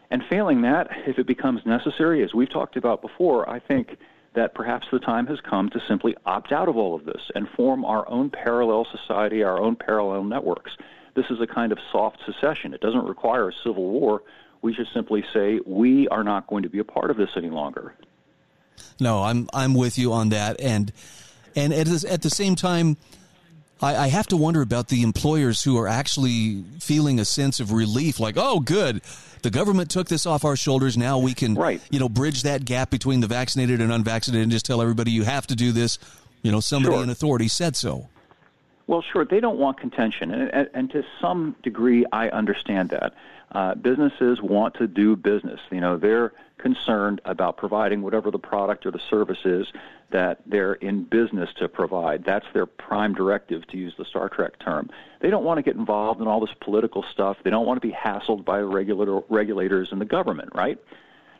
[0.09, 3.97] And failing that, if it becomes necessary, as we've talked about before, I think
[4.33, 7.47] that perhaps the time has come to simply opt out of all of this and
[7.49, 10.71] form our own parallel society, our own parallel networks.
[11.15, 12.73] This is a kind of soft secession.
[12.73, 14.23] It doesn't require a civil war.
[14.61, 17.49] We should simply say we are not going to be a part of this any
[17.49, 17.95] longer.
[18.99, 20.91] No, I'm I'm with you on that, and
[21.55, 22.97] and at the, at the same time,
[23.81, 27.71] I, I have to wonder about the employers who are actually feeling a sense of
[27.71, 29.01] relief, like, oh, good,
[29.41, 30.97] the government took this off our shoulders.
[30.97, 31.81] Now we can, right.
[31.89, 35.23] you know, bridge that gap between the vaccinated and unvaccinated, and just tell everybody you
[35.23, 35.97] have to do this.
[36.43, 37.03] You know, somebody sure.
[37.03, 38.09] in authority said so.
[38.87, 39.25] Well, sure.
[39.25, 43.13] They don't want contention, and, and, and to some degree, I understand that.
[43.51, 45.59] Uh, businesses want to do business.
[45.71, 49.67] You know, they're concerned about providing whatever the product or the service is
[50.11, 52.23] that they're in business to provide.
[52.23, 54.89] That's their prime directive, to use the Star Trek term.
[55.19, 57.37] They don't want to get involved in all this political stuff.
[57.43, 60.79] They don't want to be hassled by regulator, regulators and the government, right?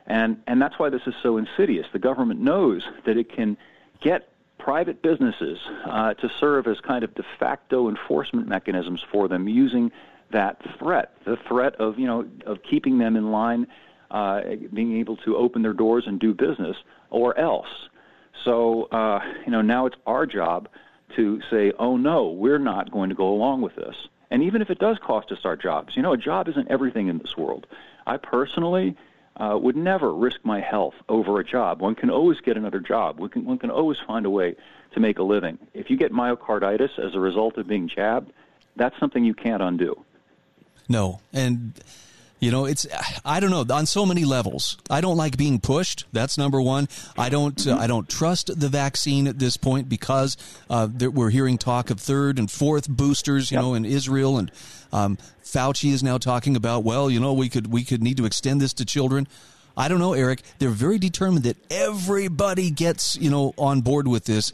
[0.08, 1.86] And and that's why this is so insidious.
[1.94, 3.56] The government knows that it can
[4.02, 9.48] get private businesses uh, to serve as kind of de facto enforcement mechanisms for them
[9.48, 9.92] using
[10.32, 13.68] that threat, the threat of you know of keeping them in line,
[14.10, 14.42] uh,
[14.74, 16.78] being able to open their doors and do business,
[17.10, 17.90] or else.
[18.44, 20.70] So uh, you know now it's our job
[21.16, 23.96] to say, oh no, we're not going to go along with this.
[24.30, 27.08] And even if it does cost us our jobs, you know, a job isn't everything
[27.08, 27.68] in this world.
[28.08, 28.96] I personally
[29.36, 31.82] uh, would never risk my health over a job.
[31.82, 33.20] One can always get another job.
[33.20, 34.56] One can, one can always find a way
[34.94, 35.58] to make a living.
[35.74, 38.32] If you get myocarditis as a result of being jabbed,
[38.76, 40.04] that's something you can't undo.
[40.92, 41.74] No, and
[42.42, 42.86] you know it's
[43.24, 44.78] I don't know on so many levels.
[44.90, 46.06] I don't like being pushed.
[46.12, 46.90] That's number one.
[47.18, 50.36] I don't uh, I don't trust the vaccine at this point because
[50.70, 53.52] uh, there, we're hearing talk of third and fourth boosters.
[53.52, 53.64] You yep.
[53.64, 54.52] know, in Israel and
[54.92, 58.26] um, Fauci is now talking about well, you know, we could we could need to
[58.26, 59.30] extend this to children.
[59.78, 60.42] I don't know, Eric.
[60.60, 64.52] They're very determined that everybody gets you know on board with this,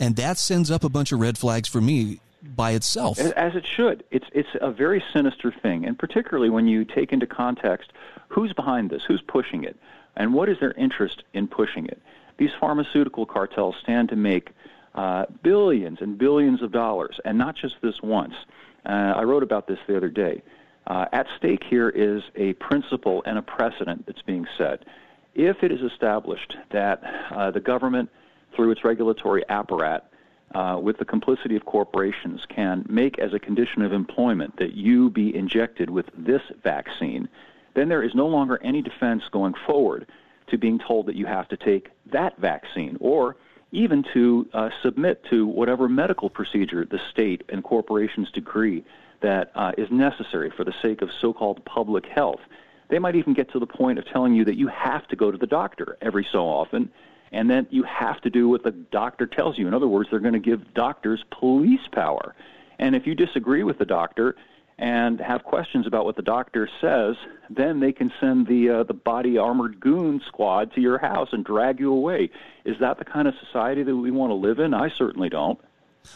[0.00, 3.18] and that sends up a bunch of red flags for me by itself.
[3.18, 4.04] As it should.
[4.10, 7.92] It's it's a very sinister thing, and particularly when you take into context
[8.28, 9.76] who's behind this, who's pushing it,
[10.16, 12.00] and what is their interest in pushing it.
[12.36, 14.50] These pharmaceutical cartels stand to make
[14.94, 18.34] uh, billions and billions of dollars, and not just this once.
[18.84, 20.42] Uh, I wrote about this the other day.
[20.86, 24.84] Uh, at stake here is a principle and a precedent that's being set.
[25.34, 28.10] If it is established that uh, the government,
[28.54, 30.06] through its regulatory apparatus,
[30.54, 35.10] uh, with the complicity of corporations, can make as a condition of employment that you
[35.10, 37.28] be injected with this vaccine,
[37.74, 40.06] then there is no longer any defense going forward
[40.48, 43.36] to being told that you have to take that vaccine or
[43.72, 48.84] even to uh, submit to whatever medical procedure the state and corporations decree
[49.20, 52.40] that uh, is necessary for the sake of so called public health.
[52.88, 55.30] They might even get to the point of telling you that you have to go
[55.30, 56.90] to the doctor every so often
[57.34, 59.66] and then you have to do what the doctor tells you.
[59.66, 62.34] In other words, they're going to give doctors police power.
[62.78, 64.36] And if you disagree with the doctor
[64.78, 67.16] and have questions about what the doctor says,
[67.50, 71.44] then they can send the uh, the body armored goon squad to your house and
[71.44, 72.30] drag you away.
[72.64, 74.72] Is that the kind of society that we want to live in?
[74.72, 75.60] I certainly don't.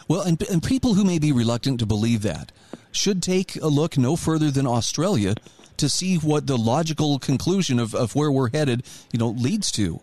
[0.07, 2.51] Well, and, and people who may be reluctant to believe that
[2.91, 5.35] should take a look no further than Australia
[5.77, 10.01] to see what the logical conclusion of, of where we're headed, you know, leads to.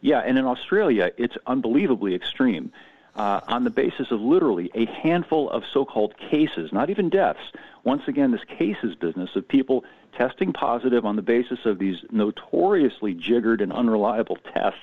[0.00, 2.72] Yeah, and in Australia, it's unbelievably extreme.
[3.18, 7.40] uh, on the basis of literally a handful of so-called cases, not even deaths.
[7.84, 9.84] Once again, this cases business of people
[10.16, 14.80] testing positive on the basis of these notoriously jiggered and unreliable tests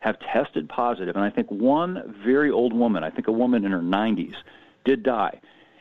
[0.00, 1.16] have tested positive.
[1.16, 4.36] And I think one very old woman, I think a woman in her 90s,
[4.84, 5.40] did die.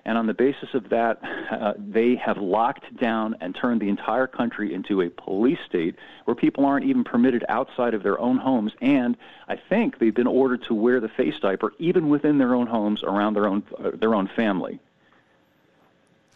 [0.10, 4.26] And on the basis of that, uh, they have locked down and turned the entire
[4.26, 8.72] country into a police state where people aren't even permitted outside of their own homes.
[8.82, 9.16] And
[9.47, 13.03] I think they've been ordered to wear the face diaper even within their own homes
[13.03, 14.80] around their own uh, their own family.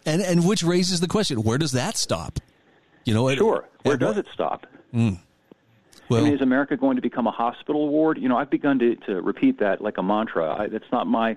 [0.06, 2.38] And and which raises the question: Where does that stop?
[3.04, 3.68] You know, sure.
[3.82, 4.68] Where does it stop?
[4.94, 5.18] Mm.
[6.08, 8.18] Well, I mean, is America going to become a hospital ward?
[8.18, 10.54] You know, I've begun to, to repeat that like a mantra.
[10.54, 11.36] I, it's not my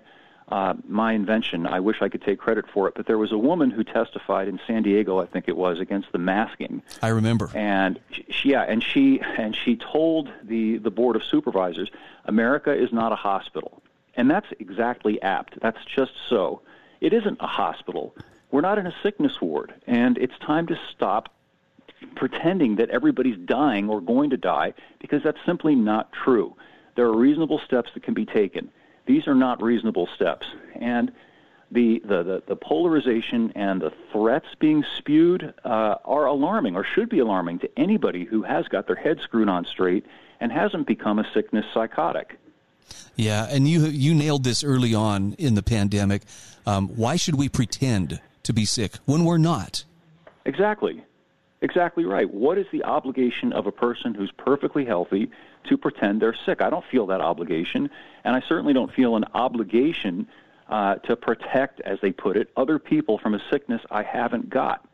[0.50, 1.68] uh, my invention.
[1.68, 4.48] I wish I could take credit for it, but there was a woman who testified
[4.48, 6.82] in San Diego, I think it was, against the masking.
[7.02, 7.50] I remember.
[7.54, 11.90] And she, yeah, and she and she told the the board of supervisors,
[12.26, 13.82] America is not a hospital,
[14.16, 15.60] and that's exactly apt.
[15.60, 16.62] That's just so.
[17.02, 18.16] It isn't a hospital.
[18.50, 21.30] We're not in a sickness ward, and it's time to stop
[22.16, 26.56] pretending that everybody's dying or going to die because that's simply not true.
[26.96, 28.72] There are reasonable steps that can be taken.
[29.08, 30.46] These are not reasonable steps.
[30.76, 31.12] And
[31.72, 37.10] the, the, the, the polarization and the threats being spewed uh, are alarming or should
[37.10, 40.06] be alarming to anybody who has got their head screwed on straight
[40.40, 42.38] and hasn't become a sickness psychotic.
[43.16, 46.22] Yeah, and you you nailed this early on in the pandemic.
[46.66, 49.84] Um, why should we pretend to be sick when we're not?
[50.46, 51.04] Exactly.
[51.62, 52.32] Exactly right.
[52.32, 55.32] What is the obligation of a person who's perfectly healthy
[55.68, 56.62] to pretend they're sick?
[56.62, 57.90] I don't feel that obligation,
[58.24, 60.28] and I certainly don't feel an obligation
[60.70, 64.86] uh, to protect, as they put it, other people from a sickness I haven't got.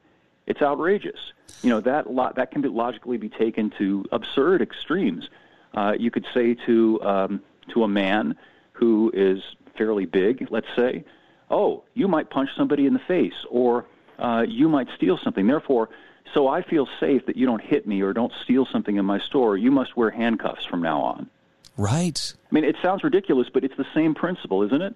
[0.45, 1.19] It's outrageous.
[1.61, 5.29] You know that lo- that can be logically be taken to absurd extremes.
[5.73, 7.41] Uh, you could say to um,
[7.73, 8.35] to a man
[8.73, 9.41] who is
[9.77, 11.05] fairly big, let's say,
[11.49, 13.85] "Oh, you might punch somebody in the face, or
[14.19, 15.47] uh, you might steal something.
[15.47, 15.89] Therefore."
[16.33, 19.19] So I feel safe that you don't hit me or don't steal something in my
[19.19, 19.57] store.
[19.57, 21.29] You must wear handcuffs from now on.
[21.77, 22.33] Right.
[22.51, 24.95] I mean, it sounds ridiculous, but it's the same principle, isn't it?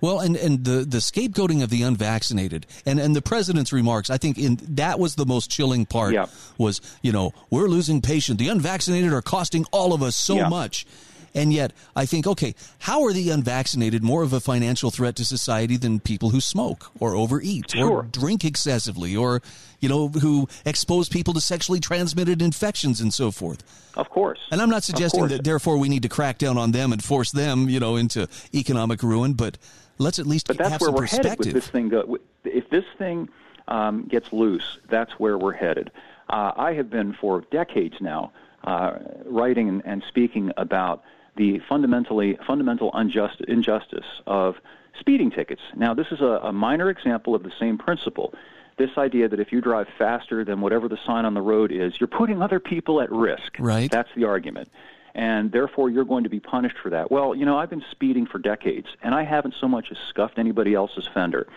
[0.00, 4.18] Well, and, and the, the scapegoating of the unvaccinated and, and the president's remarks, I
[4.18, 6.26] think in that was the most chilling part yeah.
[6.58, 8.38] was, you know, we're losing patients.
[8.38, 10.48] The unvaccinated are costing all of us so yeah.
[10.48, 10.86] much.
[11.34, 15.24] And yet, I think, okay, how are the unvaccinated more of a financial threat to
[15.24, 17.90] society than people who smoke or overeat sure.
[17.90, 19.40] or drink excessively or,
[19.78, 23.62] you know, who expose people to sexually transmitted infections and so forth?
[23.96, 24.40] Of course.
[24.50, 27.30] And I'm not suggesting that therefore we need to crack down on them and force
[27.30, 29.56] them, you know, into economic ruin, but
[29.98, 31.30] let's at least but that's have where some we're perspective.
[31.30, 31.88] headed with this thing.
[31.88, 33.28] Go, if this thing
[33.68, 35.92] um, gets loose, that's where we're headed.
[36.28, 38.32] Uh, I have been for decades now
[38.64, 41.02] uh, writing and, and speaking about
[41.36, 44.56] the fundamentally fundamental unjust, injustice of
[44.98, 45.62] speeding tickets.
[45.76, 48.34] Now, this is a, a minor example of the same principle.
[48.76, 52.00] This idea that if you drive faster than whatever the sign on the road is,
[52.00, 53.56] you're putting other people at risk.
[53.58, 53.90] Right.
[53.90, 54.70] That's the argument.
[55.14, 57.10] And therefore, you're going to be punished for that.
[57.10, 60.38] Well, you know, I've been speeding for decades, and I haven't so much as scuffed
[60.38, 61.48] anybody else's fender.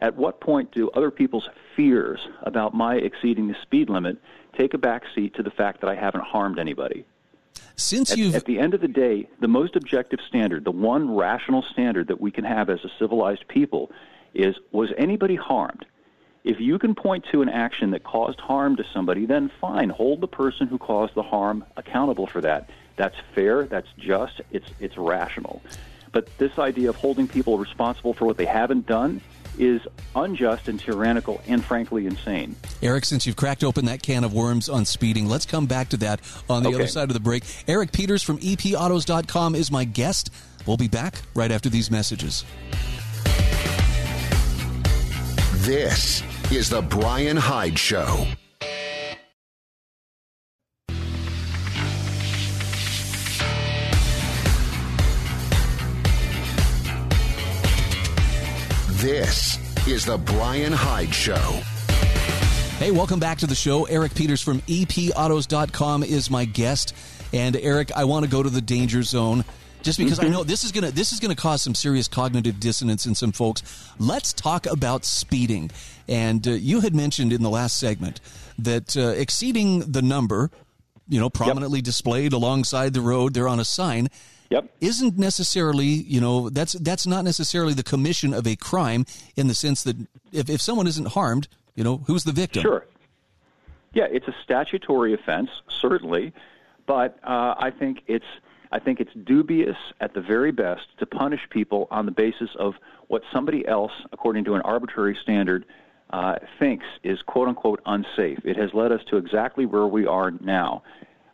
[0.00, 4.18] At what point do other people's fears about my exceeding the speed limit
[4.56, 7.04] take a back seat to the fact that I haven't harmed anybody?
[7.76, 11.14] Since at, you've at the end of the day, the most objective standard, the one
[11.14, 13.90] rational standard that we can have as a civilized people,
[14.32, 15.84] is was anybody harmed?
[16.44, 20.20] If you can point to an action that caused harm to somebody, then fine, hold
[20.20, 22.68] the person who caused the harm accountable for that.
[22.96, 25.62] That's fair, that's just, it's it's rational.
[26.12, 29.20] But this idea of holding people responsible for what they haven't done
[29.58, 29.80] is
[30.16, 32.56] unjust and tyrannical and frankly insane.
[32.82, 35.96] Eric, since you've cracked open that can of worms on speeding, let's come back to
[35.98, 36.76] that on the okay.
[36.76, 37.44] other side of the break.
[37.68, 40.30] Eric Peters from epautos.com is my guest.
[40.66, 42.44] We'll be back right after these messages.
[45.64, 48.26] This is the Brian Hyde Show.
[59.04, 61.60] This is the Brian Hyde Show.
[62.78, 63.84] Hey, welcome back to the show.
[63.84, 66.96] Eric Peters from epautos.com is my guest.
[67.30, 69.44] And Eric, I want to go to the danger zone
[69.82, 72.08] just because I know this is going to this is going to cause some serious
[72.08, 73.62] cognitive dissonance in some folks.
[73.98, 75.70] Let's talk about speeding.
[76.08, 78.22] And uh, you had mentioned in the last segment
[78.58, 80.50] that uh, exceeding the number,
[81.10, 81.84] you know, prominently yep.
[81.84, 84.08] displayed alongside the road, they're on a sign,
[84.54, 84.70] Yep.
[84.80, 89.04] isn't necessarily you know that's that's not necessarily the commission of a crime
[89.36, 89.96] in the sense that
[90.32, 92.86] if, if someone isn't harmed you know who's the victim Sure.
[93.94, 96.32] Yeah, it's a statutory offense, certainly,
[96.84, 98.24] but uh, I think it's
[98.72, 102.74] I think it's dubious at the very best to punish people on the basis of
[103.06, 105.64] what somebody else, according to an arbitrary standard,
[106.10, 108.40] uh, thinks is quote unquote unsafe.
[108.44, 110.82] It has led us to exactly where we are now.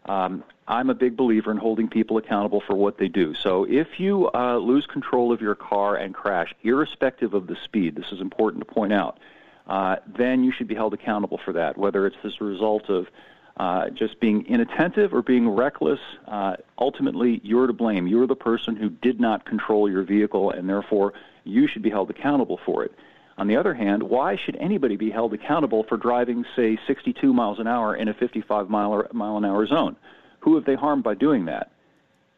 [0.06, 3.34] Um, I'm a big believer in holding people accountable for what they do.
[3.34, 7.96] So if you uh, lose control of your car and crash, irrespective of the speed,
[7.96, 9.18] this is important to point out,
[9.66, 13.08] uh, then you should be held accountable for that, whether it's as a result of
[13.56, 16.00] uh, just being inattentive or being reckless.
[16.26, 18.06] Uh, ultimately, you're to blame.
[18.06, 21.12] You're the person who did not control your vehicle, and therefore
[21.44, 22.92] you should be held accountable for it.
[23.40, 27.58] On the other hand, why should anybody be held accountable for driving, say, 62 miles
[27.58, 29.96] an hour in a 55 mile, mile an hour zone?
[30.40, 31.70] Who have they harmed by doing that?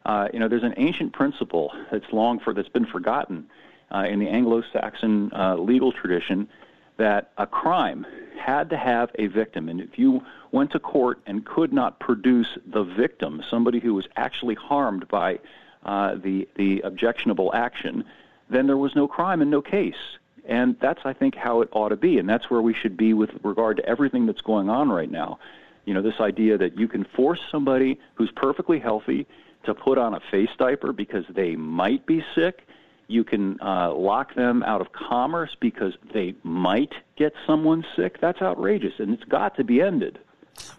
[0.05, 3.47] Uh, you know, there's an ancient principle that's long for that's been forgotten
[3.93, 6.47] uh, in the Anglo-Saxon uh, legal tradition
[6.95, 8.07] that a crime
[8.39, 10.23] had to have a victim, and if you
[10.53, 15.39] went to court and could not produce the victim, somebody who was actually harmed by
[15.83, 18.05] uh, the the objectionable action,
[18.49, 20.17] then there was no crime and no case.
[20.45, 22.17] And that's, I think, how it ought to be.
[22.17, 25.39] And that's where we should be with regard to everything that's going on right now.
[25.85, 29.27] You know, this idea that you can force somebody who's perfectly healthy
[29.65, 32.67] to put on a face diaper because they might be sick.
[33.07, 38.19] You can uh, lock them out of commerce because they might get someone sick.
[38.19, 40.19] That's outrageous, and it's got to be ended.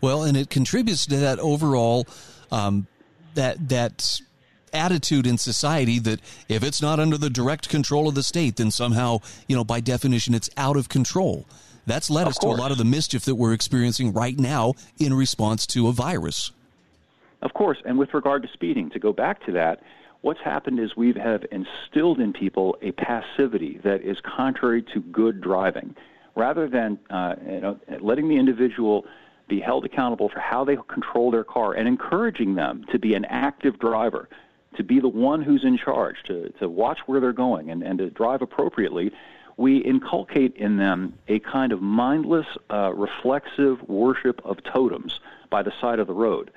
[0.01, 2.07] Well, and it contributes to that overall
[2.51, 2.87] um,
[3.35, 4.21] that that
[4.75, 8.71] attitude in society that if it's not under the direct control of the state, then
[8.71, 11.47] somehow, you know, by definition, it's out of control.
[11.87, 12.57] That's led of us course.
[12.57, 15.93] to a lot of the mischief that we're experiencing right now in response to a
[15.93, 16.51] virus.
[17.43, 19.83] Of course, and with regard to speeding, to go back to that,
[20.23, 25.43] what's happened is we have instilled in people a passivity that is contrary to good
[25.43, 25.95] driving.
[26.35, 29.05] Rather than uh, you know, letting the individual
[29.47, 33.27] be held accountable for how they control their car and encouraging them to be an
[33.27, 34.29] active driver,
[34.77, 37.99] to be the one who's in charge, to, to watch where they're going and, and
[37.99, 39.13] to drive appropriately,
[39.57, 45.21] we inculcate in them a kind of mindless, uh, reflexive worship of totems
[45.51, 46.51] by the side of the road.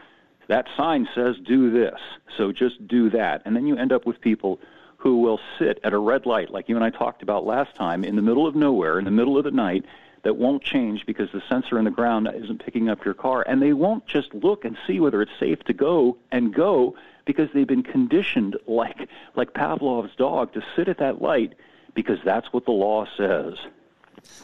[0.47, 1.99] That sign says do this,
[2.37, 3.41] so just do that.
[3.45, 4.59] And then you end up with people
[4.97, 8.03] who will sit at a red light, like you and I talked about last time,
[8.03, 9.85] in the middle of nowhere, in the middle of the night,
[10.27, 13.45] that won't change because the sensor in the ground isn't picking up your car.
[13.47, 17.47] And they won't just look and see whether it's safe to go and go because
[17.53, 19.07] they've been conditioned like
[19.37, 21.53] like Pavlov's dog to sit at that light
[21.93, 23.53] because that's what the law says.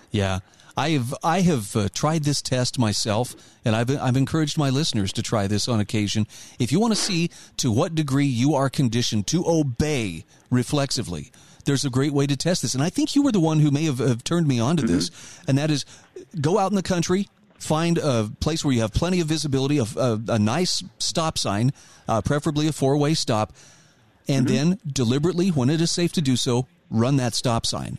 [0.10, 0.40] Yeah.
[0.78, 5.12] I have I have uh, tried this test myself, and I've I've encouraged my listeners
[5.14, 6.28] to try this on occasion.
[6.60, 11.32] If you want to see to what degree you are conditioned to obey reflexively,
[11.66, 12.74] there's a great way to test this.
[12.74, 14.84] And I think you were the one who may have, have turned me on to
[14.84, 14.96] mm-hmm.
[14.96, 15.12] this,
[15.48, 15.86] and that is
[16.40, 19.84] go out in the country, find a place where you have plenty of visibility, a,
[19.98, 21.72] a, a nice stop sign,
[22.08, 23.54] uh, preferably a four way stop,
[24.28, 24.56] and mm-hmm.
[24.56, 27.98] then deliberately, when it is safe to do so, run that stop sign.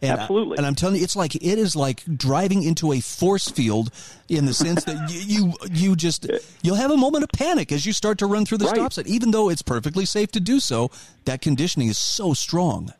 [0.00, 0.58] And, Absolutely.
[0.58, 3.90] And I'm telling you, it's like it is like driving into a force field
[4.28, 6.30] in the sense that you, you, you just
[6.62, 8.76] you'll have a moment of panic as you start to run through the right.
[8.76, 10.90] stop sign, even though it's perfectly safe to do so.
[11.24, 12.92] That conditioning is so strong.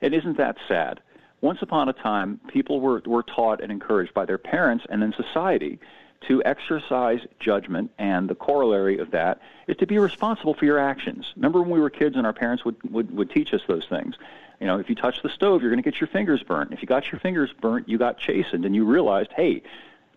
[0.00, 1.00] And isn't that sad?
[1.40, 5.12] Once upon a time, people were were taught and encouraged by their parents and then
[5.16, 5.80] society
[6.28, 11.32] to exercise judgment, and the corollary of that is to be responsible for your actions.
[11.36, 14.14] Remember when we were kids and our parents would, would, would teach us those things?
[14.62, 16.72] You know, if you touch the stove, you're going to get your fingers burnt.
[16.72, 19.60] If you got your fingers burnt, you got chastened, and you realized, hey,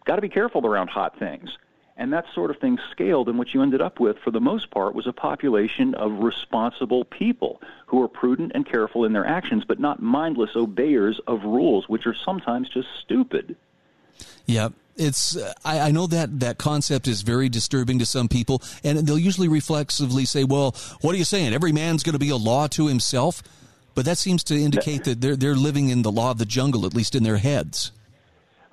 [0.06, 1.58] got to be careful around hot things.
[1.98, 4.70] And that sort of thing scaled, and what you ended up with, for the most
[4.70, 9.64] part, was a population of responsible people who are prudent and careful in their actions,
[9.66, 13.56] but not mindless obeyers of rules, which are sometimes just stupid.
[14.46, 18.62] Yeah, it's uh, I, I, know that that concept is very disturbing to some people,
[18.84, 21.56] and they'll usually reflexively say, "Well, what are you saying?
[21.56, 23.42] Every man's going to be a law to himself."
[23.96, 26.86] But that seems to indicate that they're they're living in the law of the jungle,
[26.86, 27.92] at least in their heads.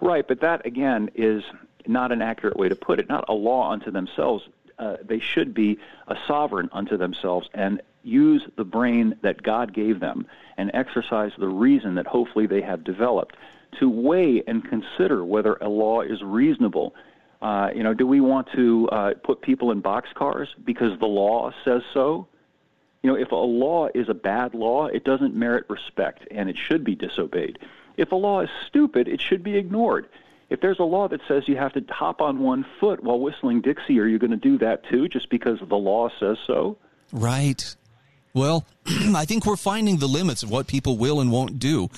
[0.01, 1.45] Right, but that again is
[1.87, 3.09] not an accurate way to put it.
[3.09, 4.45] Not a law unto themselves.
[4.79, 10.01] Uh, they should be a sovereign unto themselves and use the brain that God gave
[10.01, 13.37] them and exercise the reason that hopefully they have developed
[13.79, 16.95] to weigh and consider whether a law is reasonable.
[17.41, 21.53] Uh, you know, do we want to uh, put people in boxcars because the law
[21.65, 22.27] says so?
[23.03, 26.57] You know, if a law is a bad law, it doesn't merit respect and it
[26.57, 27.59] should be disobeyed.
[27.97, 30.09] If a law is stupid, it should be ignored.
[30.51, 33.61] If there's a law that says you have to hop on one foot while whistling
[33.61, 36.77] Dixie, are you going to do that too just because the law says so?
[37.13, 37.75] Right.
[38.35, 41.89] Well, I think we're finding the limits of what people will and won't do.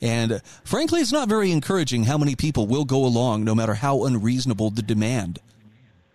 [0.00, 3.74] And uh, frankly, it's not very encouraging how many people will go along no matter
[3.74, 5.40] how unreasonable the demand.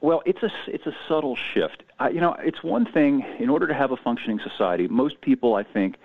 [0.02, 1.84] Well, it's a it's a subtle shift.
[2.00, 4.88] I, you know, it's one thing in order to have a functioning society.
[4.88, 5.98] Most people, I think,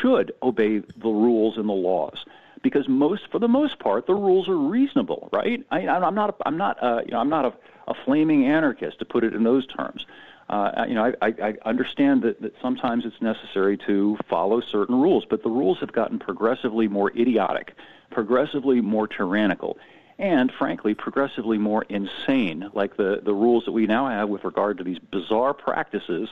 [0.00, 2.24] should obey the rules and the laws
[2.62, 5.64] because most, for the most part, the rules are reasonable, right?
[5.70, 7.52] I, I'm not, a, I'm not, uh, you know, I'm not a,
[7.86, 10.04] a flaming anarchist to put it in those terms.
[10.48, 15.00] Uh, you know, I, I, I understand that, that sometimes it's necessary to follow certain
[15.00, 17.74] rules, but the rules have gotten progressively more idiotic,
[18.10, 19.78] progressively more tyrannical,
[20.18, 24.78] and frankly, progressively more insane, like the, the rules that we now have with regard
[24.78, 26.28] to these bizarre practices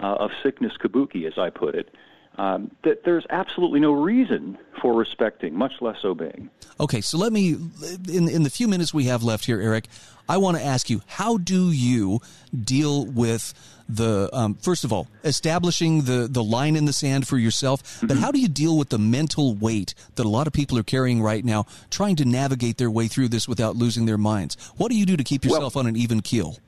[0.00, 1.94] uh, of sickness kabuki, as I put it
[2.36, 6.50] um, that there's absolutely no reason for respecting, much less obeying.
[6.80, 7.56] Okay, so let me,
[8.08, 9.86] in in the few minutes we have left here, Eric,
[10.28, 12.20] I want to ask you, how do you
[12.58, 13.54] deal with
[13.88, 18.06] the um, first of all establishing the the line in the sand for yourself, mm-hmm.
[18.06, 20.84] but how do you deal with the mental weight that a lot of people are
[20.84, 24.56] carrying right now, trying to navigate their way through this without losing their minds?
[24.76, 26.58] What do you do to keep yourself well, on an even keel?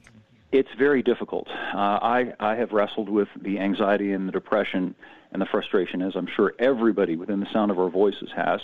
[0.53, 1.49] It's very difficult.
[1.49, 4.95] Uh, I I have wrestled with the anxiety and the depression
[5.33, 8.61] and the frustration, as I'm sure everybody within the sound of our voices has.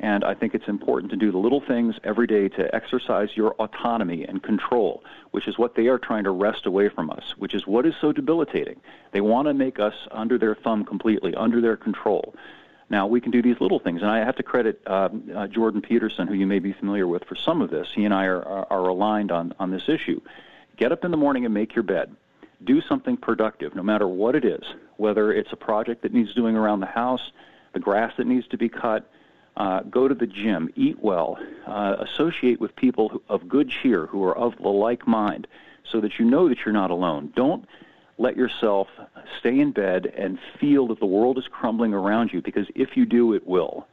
[0.00, 3.52] And I think it's important to do the little things every day to exercise your
[3.54, 7.54] autonomy and control, which is what they are trying to wrest away from us, which
[7.54, 8.80] is what is so debilitating.
[9.12, 12.34] They want to make us under their thumb completely, under their control.
[12.88, 15.82] Now, we can do these little things, and I have to credit uh, uh, Jordan
[15.82, 17.88] Peterson, who you may be familiar with, for some of this.
[17.94, 20.20] He and I are, are, are aligned on, on this issue.
[20.78, 22.16] Get up in the morning and make your bed
[22.64, 24.62] do something productive, no matter what it is,
[24.96, 27.32] whether it's a project that needs doing around the house,
[27.72, 29.08] the grass that needs to be cut,
[29.60, 34.06] uh, go to the gym, eat well, uh, associate with people who, of good cheer
[34.06, 35.46] who are of the like mind
[35.84, 37.30] so that you know that you're not alone.
[37.36, 37.66] Don't
[38.16, 38.88] let yourself
[39.38, 43.04] stay in bed and feel that the world is crumbling around you because if you
[43.04, 43.86] do, it will.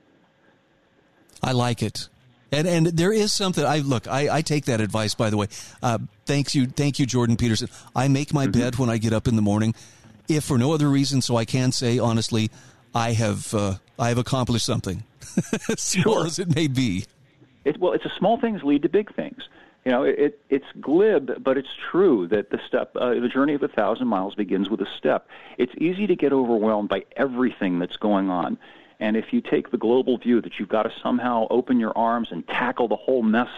[1.44, 2.08] I like it.
[2.50, 4.08] And and there is something I look.
[4.08, 5.16] I, I take that advice.
[5.16, 5.48] By the way,
[5.84, 7.68] uh, thanks you, thank you, Jordan Peterson.
[7.94, 8.58] I make my mm-hmm.
[8.58, 9.76] bed when I get up in the morning,
[10.30, 12.50] if for no other reason, so I can say honestly,
[12.96, 15.04] I have uh, I have accomplished something,
[15.78, 16.26] small sure.
[16.26, 17.06] as it may be.
[17.66, 19.44] It, well, it's a small things lead to big things.
[19.86, 23.64] You know, it, it's glib, but it's true that the step, uh, the journey of
[23.64, 25.28] a thousand miles begins with a step.
[25.58, 28.58] It's easy to get overwhelmed by everything that's going on.
[29.00, 32.30] And if you take the global view that you've got to somehow open your arms
[32.32, 33.50] and tackle the whole mess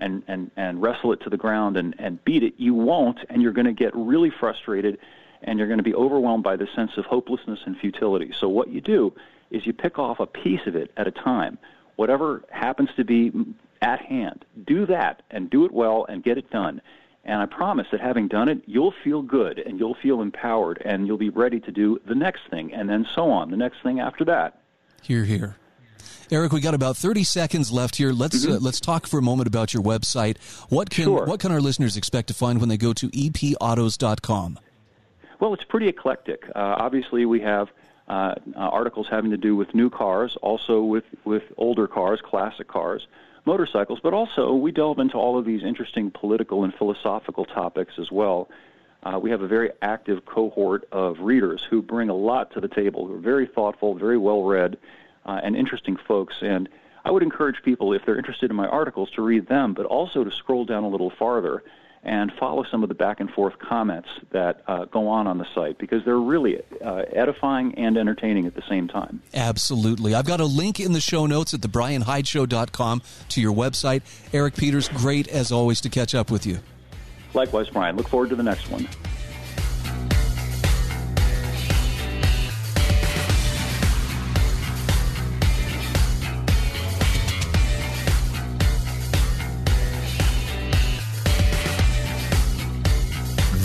[0.00, 3.42] and, and, and wrestle it to the ground and, and beat it, you won't, and
[3.42, 4.98] you're going to get really frustrated
[5.42, 8.32] and you're going to be overwhelmed by the sense of hopelessness and futility.
[8.38, 9.12] So what you do
[9.50, 11.58] is you pick off a piece of it at a time.
[11.96, 13.32] Whatever happens to be
[13.80, 16.80] at hand, do that and do it well and get it done.
[17.24, 21.06] And I promise that having done it, you'll feel good and you'll feel empowered and
[21.06, 23.98] you'll be ready to do the next thing and then so on, the next thing
[23.98, 24.60] after that.
[25.02, 25.56] Here, here.
[26.30, 28.12] Eric, we got about 30 seconds left here.
[28.12, 28.54] Let's mm-hmm.
[28.54, 30.38] uh, let's talk for a moment about your website.
[30.68, 31.24] What can sure.
[31.24, 34.58] what can our listeners expect to find when they go to epautos.com?
[35.38, 36.44] Well, it's pretty eclectic.
[36.54, 37.68] Uh, obviously, we have
[38.08, 42.68] uh, uh, articles having to do with new cars, also with with older cars, classic
[42.68, 43.06] cars,
[43.44, 48.10] motorcycles, but also we delve into all of these interesting political and philosophical topics as
[48.10, 48.48] well.
[49.02, 52.68] Uh, we have a very active cohort of readers who bring a lot to the
[52.68, 54.76] table, who are very thoughtful, very well read,
[55.24, 56.34] uh, and interesting folks.
[56.42, 56.68] And
[57.04, 60.24] I would encourage people, if they're interested in my articles, to read them, but also
[60.24, 61.62] to scroll down a little farther
[62.06, 65.46] and follow some of the back and forth comments that uh, go on on the
[65.54, 69.20] site because they're really uh, edifying and entertaining at the same time.
[69.34, 70.14] Absolutely.
[70.14, 74.02] I've got a link in the show notes at thebrianhydeshow.com to your website.
[74.32, 76.60] Eric Peters, great as always to catch up with you.
[77.34, 77.96] Likewise, Brian.
[77.96, 78.88] Look forward to the next one.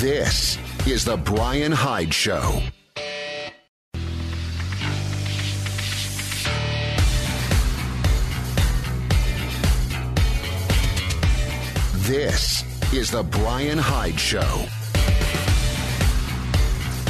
[0.02, 2.60] This is the Brian Hyde Show.
[11.98, 14.42] This is the Brian Hyde Show.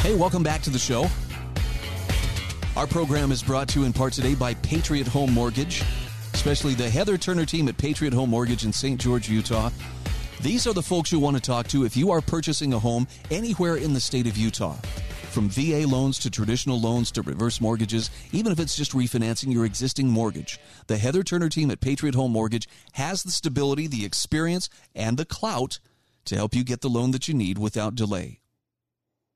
[0.01, 1.07] Hey, welcome back to the show.
[2.75, 5.81] Our program is brought to you in part today by Patriot Home Mortgage,
[6.33, 8.99] especially the Heather Turner team at Patriot Home Mortgage in St.
[8.99, 9.69] George, Utah.
[10.41, 13.07] These are the folks you want to talk to if you are purchasing a home
[13.29, 14.75] anywhere in the state of Utah.
[15.29, 19.65] From VA loans to traditional loans to reverse mortgages, even if it's just refinancing your
[19.65, 24.67] existing mortgage, the Heather Turner team at Patriot Home Mortgage has the stability, the experience,
[24.95, 25.77] and the clout
[26.25, 28.39] to help you get the loan that you need without delay.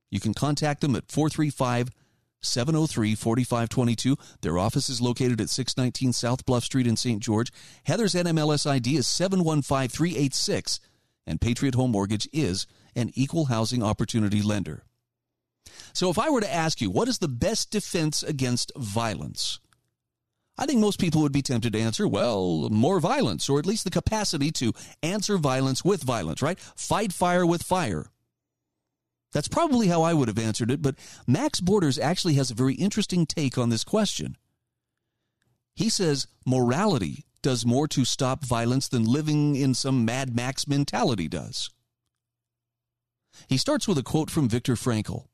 [0.10, 1.91] You can contact them at 435
[2.41, 4.18] 703 4522.
[4.41, 7.22] Their office is located at 619 South Bluff Street in St.
[7.22, 7.51] George.
[7.84, 10.80] Heather's NMLS ID is 715386
[11.28, 14.84] and Patriot Home Mortgage is an equal housing opportunity lender.
[15.93, 19.59] So if I were to ask you, what is the best defense against violence?
[20.57, 23.84] I think most people would be tempted to answer, well, more violence, or at least
[23.84, 24.73] the capacity to
[25.03, 26.59] answer violence with violence, right?
[26.59, 28.07] Fight fire with fire.
[29.34, 30.95] That's probably how I would have answered it, but
[31.28, 34.38] Max Borders actually has a very interesting take on this question.
[35.76, 41.27] He says morality does more to stop violence than living in some Mad Max mentality
[41.27, 41.69] does.
[43.47, 45.27] He starts with a quote from Viktor Frankl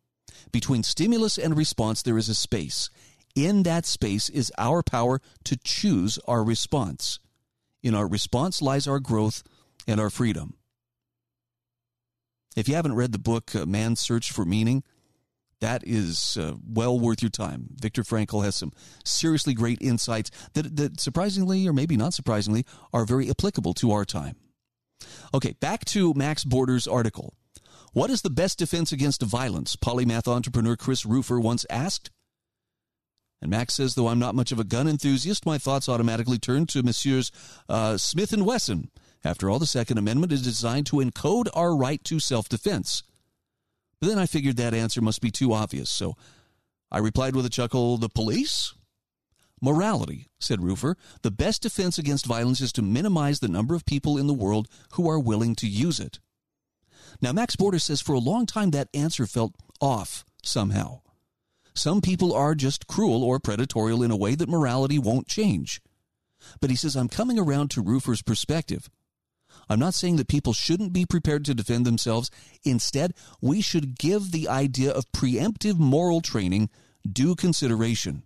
[0.52, 2.90] Between stimulus and response, there is a space.
[3.34, 7.20] In that space is our power to choose our response.
[7.82, 9.42] In our response lies our growth
[9.88, 10.58] and our freedom.
[12.58, 14.84] If you haven't read the book uh, Man's Search for Meaning,
[15.62, 17.70] that is uh, well worth your time.
[17.80, 18.74] Viktor Frankl has some
[19.06, 24.04] seriously great insights that, that surprisingly, or maybe not surprisingly, are very applicable to our
[24.04, 24.36] time.
[25.34, 27.36] Okay, back to Max Borders' article.
[27.94, 29.76] What is the best defense against violence?
[29.76, 32.12] Polymath entrepreneur Chris Rufer once asked.
[33.42, 36.68] And Max says, though I'm not much of a gun enthusiast, my thoughts automatically turn
[36.68, 37.32] to Messrs.
[37.68, 38.92] Uh, Smith and Wesson.
[39.24, 43.04] After all, the Second Amendment is designed to encode our right to self-defense.
[44.02, 46.16] But then I figured that answer must be too obvious, so
[46.92, 48.74] I replied with a chuckle, the police?
[49.62, 50.96] Morality, said Rufer.
[51.22, 54.68] The best defense against violence is to minimize the number of people in the world
[54.94, 56.20] who are willing to use it.
[57.22, 61.02] Now, Max Border says for a long time that answer felt off somehow.
[61.76, 65.80] Some people are just cruel or predatory in a way that morality won't change.
[66.60, 68.90] But he says, I'm coming around to Rufer's perspective.
[69.70, 72.30] I'm not saying that people shouldn't be prepared to defend themselves.
[72.64, 76.70] Instead, we should give the idea of preemptive moral training
[77.10, 78.24] due consideration.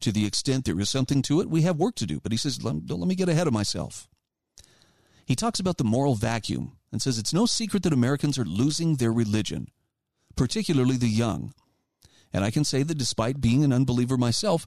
[0.00, 2.20] To the extent there is something to it, we have work to do.
[2.20, 4.08] But he says, let, let me get ahead of myself.
[5.26, 8.96] He talks about the moral vacuum and says it's no secret that Americans are losing
[8.96, 9.68] their religion,
[10.36, 11.52] particularly the young.
[12.32, 14.66] And I can say that despite being an unbeliever myself,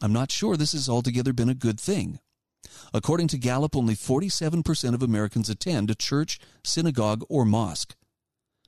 [0.00, 2.20] I'm not sure this has altogether been a good thing.
[2.92, 7.94] According to Gallup, only 47% of Americans attend a church, synagogue, or mosque.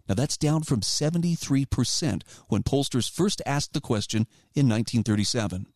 [0.08, 4.22] Now that's down from 73% when pollsters first asked the question
[4.54, 5.66] in 1937.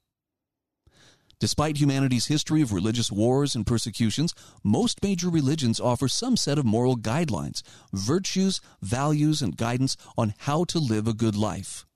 [1.41, 6.65] Despite humanity's history of religious wars and persecutions, most major religions offer some set of
[6.65, 7.63] moral guidelines,
[7.93, 11.87] virtues, values, and guidance on how to live a good life.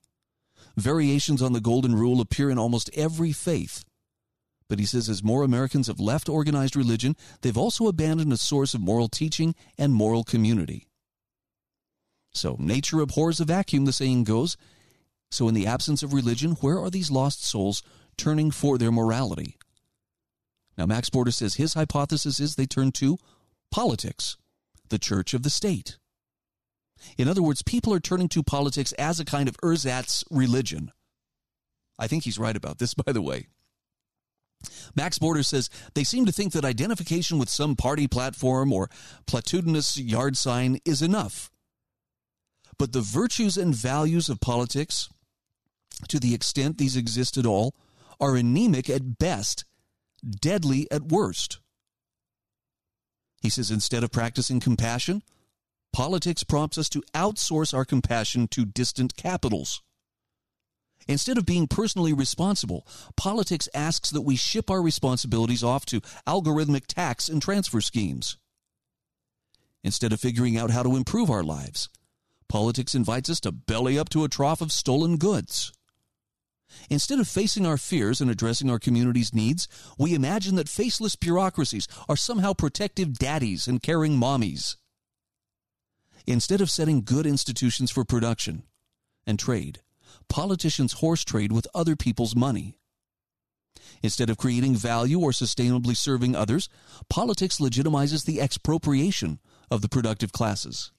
[0.77, 3.83] Variations on the Golden Rule appear in almost every faith.
[4.69, 8.73] But he says as more Americans have left organized religion, they've also abandoned a source
[8.73, 10.87] of moral teaching and moral community.
[12.31, 14.55] So, nature abhors a vacuum, the saying goes.
[15.31, 17.81] So, in the absence of religion, where are these lost souls
[18.17, 19.57] turning for their morality?
[20.77, 23.17] Now, Max Border says his hypothesis is they turn to
[23.71, 24.37] politics,
[24.89, 25.97] the church of the state.
[27.17, 30.91] In other words, people are turning to politics as a kind of ersatz religion.
[31.97, 33.47] I think he's right about this, by the way.
[34.95, 38.89] Max Border says they seem to think that identification with some party platform or
[39.25, 41.51] platitudinous yard sign is enough.
[42.77, 45.09] But the virtues and values of politics,
[46.07, 47.75] to the extent these exist at all,
[48.19, 49.65] are anemic at best,
[50.27, 51.59] deadly at worst.
[53.41, 55.23] He says instead of practicing compassion,
[55.91, 59.81] Politics prompts us to outsource our compassion to distant capitals.
[61.09, 62.85] Instead of being personally responsible,
[63.17, 68.37] politics asks that we ship our responsibilities off to algorithmic tax and transfer schemes.
[69.83, 71.89] Instead of figuring out how to improve our lives,
[72.47, 75.73] politics invites us to belly up to a trough of stolen goods.
[76.91, 79.67] Instead of facing our fears and addressing our community's needs,
[79.97, 84.75] we imagine that faceless bureaucracies are somehow protective daddies and caring mommies.
[86.27, 88.61] Instead of setting good institutions for production
[89.25, 89.81] and trade,
[90.29, 92.77] politicians horse trade with other people's money.
[94.01, 96.69] Instead of creating value or sustainably serving others,
[97.09, 99.39] politics legitimizes the expropriation
[99.69, 100.91] of the productive classes.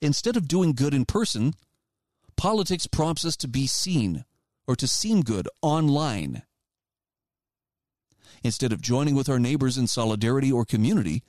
[0.00, 1.52] Instead of doing good in person,
[2.36, 4.24] politics prompts us to be seen
[4.66, 6.42] or to seem good online.
[8.42, 11.22] Instead of joining with our neighbors in solidarity or community,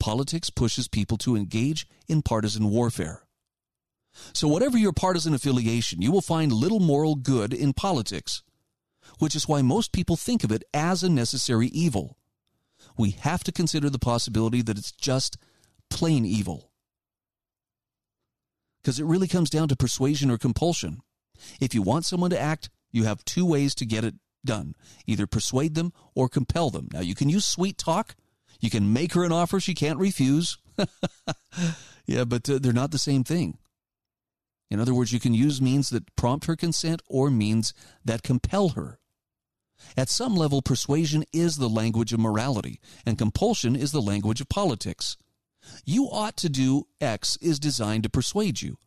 [0.00, 3.25] politics pushes people to engage in partisan warfare.
[4.32, 8.42] So, whatever your partisan affiliation, you will find little moral good in politics,
[9.18, 12.18] which is why most people think of it as a necessary evil.
[12.96, 15.36] We have to consider the possibility that it's just
[15.90, 16.70] plain evil.
[18.80, 21.00] Because it really comes down to persuasion or compulsion.
[21.60, 24.14] If you want someone to act, you have two ways to get it
[24.44, 24.74] done
[25.06, 26.88] either persuade them or compel them.
[26.92, 28.14] Now, you can use sweet talk
[28.60, 30.58] you can make her an offer she can't refuse.
[32.06, 33.58] yeah, but uh, they're not the same thing.
[34.70, 37.72] In other words, you can use means that prompt her consent or means
[38.04, 38.98] that compel her.
[39.96, 44.48] At some level, persuasion is the language of morality, and compulsion is the language of
[44.48, 45.16] politics.
[45.84, 48.78] You ought to do X is designed to persuade you.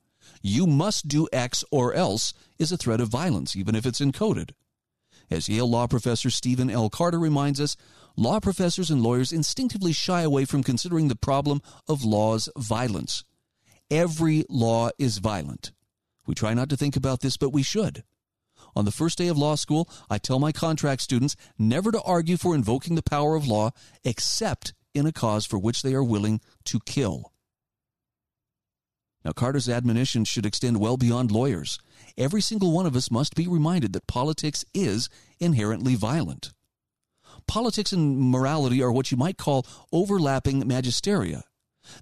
[0.41, 4.51] You must do X or else is a threat of violence, even if it's encoded.
[5.31, 6.89] As Yale law professor Stephen L.
[6.89, 7.77] Carter reminds us,
[8.15, 13.23] law professors and lawyers instinctively shy away from considering the problem of law's violence.
[13.91, 15.71] Every law is violent.
[16.27, 18.03] We try not to think about this, but we should.
[18.75, 22.37] On the first day of law school, I tell my contract students never to argue
[22.37, 23.71] for invoking the power of law
[24.03, 27.33] except in a cause for which they are willing to kill.
[29.25, 31.79] Now, Carter's admonition should extend well beyond lawyers.
[32.17, 35.09] Every single one of us must be reminded that politics is
[35.39, 36.53] inherently violent.
[37.47, 41.43] Politics and morality are what you might call overlapping magisteria.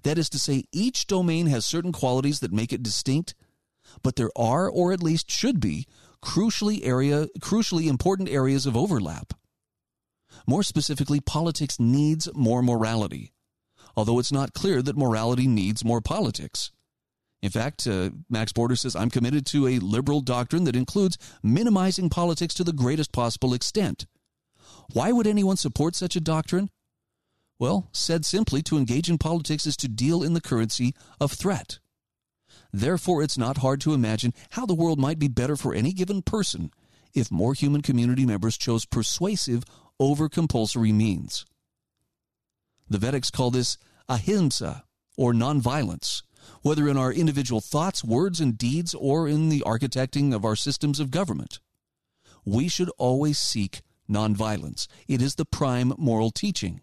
[0.02, 3.34] That is to say, each domain has certain qualities that make it distinct,
[4.02, 5.86] but there are, or at least should be,
[6.22, 9.34] crucially area crucially important areas of overlap.
[10.46, 13.32] More specifically, politics needs more morality,
[13.96, 16.70] although it's not clear that morality needs more politics.
[17.40, 22.10] In fact, uh, Max Border says, I'm committed to a liberal doctrine that includes minimizing
[22.10, 24.06] politics to the greatest possible extent.
[24.92, 26.70] Why would anyone support such a doctrine?
[27.58, 31.78] Well, said simply, to engage in politics is to deal in the currency of threat.
[32.72, 36.22] Therefore, it's not hard to imagine how the world might be better for any given
[36.22, 36.70] person
[37.14, 39.64] if more human community members chose persuasive
[39.98, 41.44] over compulsory means.
[42.88, 43.76] The Vedics call this
[44.08, 44.84] ahimsa,
[45.16, 46.22] or nonviolence,
[46.62, 51.00] whether in our individual thoughts, words, and deeds, or in the architecting of our systems
[51.00, 51.58] of government.
[52.44, 54.86] We should always seek nonviolence.
[55.06, 56.80] It is the prime moral teaching.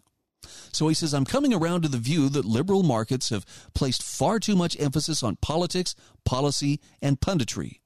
[0.72, 3.44] So he says, I'm coming around to the view that liberal markets have
[3.74, 5.94] placed far too much emphasis on politics,
[6.24, 7.80] policy, and punditry.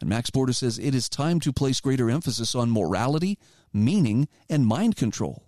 [0.00, 3.38] And Max Border says it is time to place greater emphasis on morality,
[3.72, 5.44] meaning, and mind control.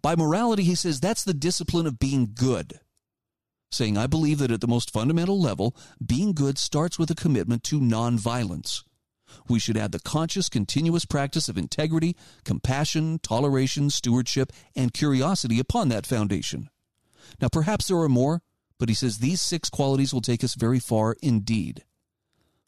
[0.00, 2.80] By morality, he says that's the discipline of being good.
[3.70, 7.62] Saying, I believe that at the most fundamental level, being good starts with a commitment
[7.64, 8.84] to nonviolence.
[9.48, 15.88] We should add the conscious, continuous practice of integrity, compassion, toleration, stewardship, and curiosity upon
[15.88, 16.70] that foundation.
[17.40, 18.42] Now, perhaps there are more,
[18.78, 21.84] but he says these six qualities will take us very far indeed.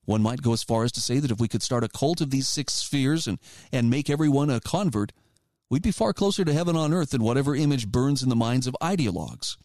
[0.04, 2.20] One might go as far as to say that if we could start a cult
[2.20, 3.38] of these six spheres and,
[3.72, 5.12] and make everyone a convert,
[5.68, 8.66] we'd be far closer to heaven on earth than whatever image burns in the minds
[8.66, 9.56] of ideologues.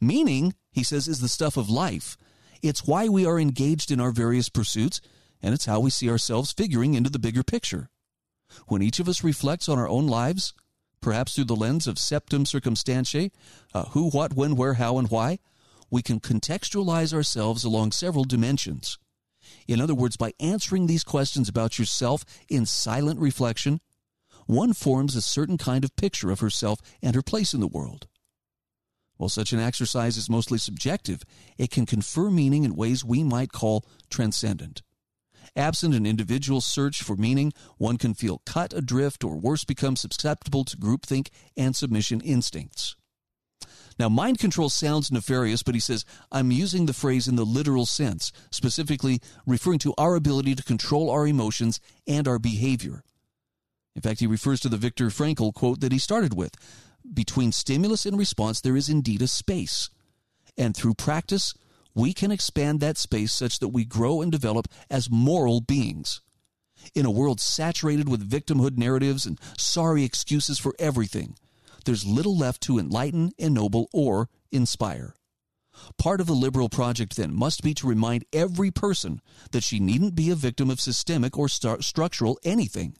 [0.00, 2.16] Meaning, he says, is the stuff of life.
[2.62, 5.00] It's why we are engaged in our various pursuits
[5.46, 7.88] and it's how we see ourselves figuring into the bigger picture.
[8.66, 10.52] When each of us reflects on our own lives,
[11.00, 13.30] perhaps through the lens of septem circumstantiae,
[13.72, 15.38] uh, who, what, when, where, how, and why,
[15.88, 18.98] we can contextualize ourselves along several dimensions.
[19.68, 23.80] In other words, by answering these questions about yourself in silent reflection,
[24.46, 28.08] one forms a certain kind of picture of herself and her place in the world.
[29.16, 31.22] While such an exercise is mostly subjective,
[31.56, 34.82] it can confer meaning in ways we might call transcendent.
[35.56, 40.64] Absent an individual search for meaning, one can feel cut adrift or worse, become susceptible
[40.64, 42.94] to groupthink and submission instincts.
[43.98, 47.86] Now, mind control sounds nefarious, but he says, I'm using the phrase in the literal
[47.86, 53.02] sense, specifically referring to our ability to control our emotions and our behavior.
[53.94, 56.54] In fact, he refers to the Viktor Frankl quote that he started with
[57.14, 59.88] Between stimulus and response, there is indeed a space.
[60.58, 61.54] And through practice,
[61.96, 66.20] we can expand that space such that we grow and develop as moral beings.
[66.94, 71.36] In a world saturated with victimhood narratives and sorry excuses for everything,
[71.86, 75.14] there's little left to enlighten, ennoble, or inspire.
[75.96, 80.14] Part of the liberal project, then, must be to remind every person that she needn't
[80.14, 82.96] be a victim of systemic or st- structural anything.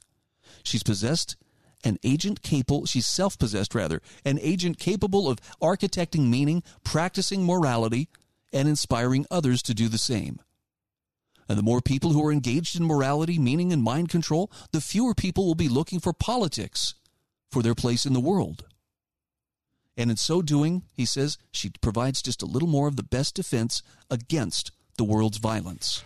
[0.62, 1.36] She's possessed
[1.85, 8.09] an agent capable, she's self possessed rather, an agent capable of architecting meaning, practicing morality,
[8.57, 10.41] and inspiring others to do the same.
[11.49, 15.15] And the more people who are engaged in morality, meaning, and mind control, the fewer
[15.15, 16.95] people will be looking for politics
[17.51, 18.65] for their place in the world.
[19.97, 23.35] And in so doing, he says, she provides just a little more of the best
[23.35, 26.03] defense against the world's violence.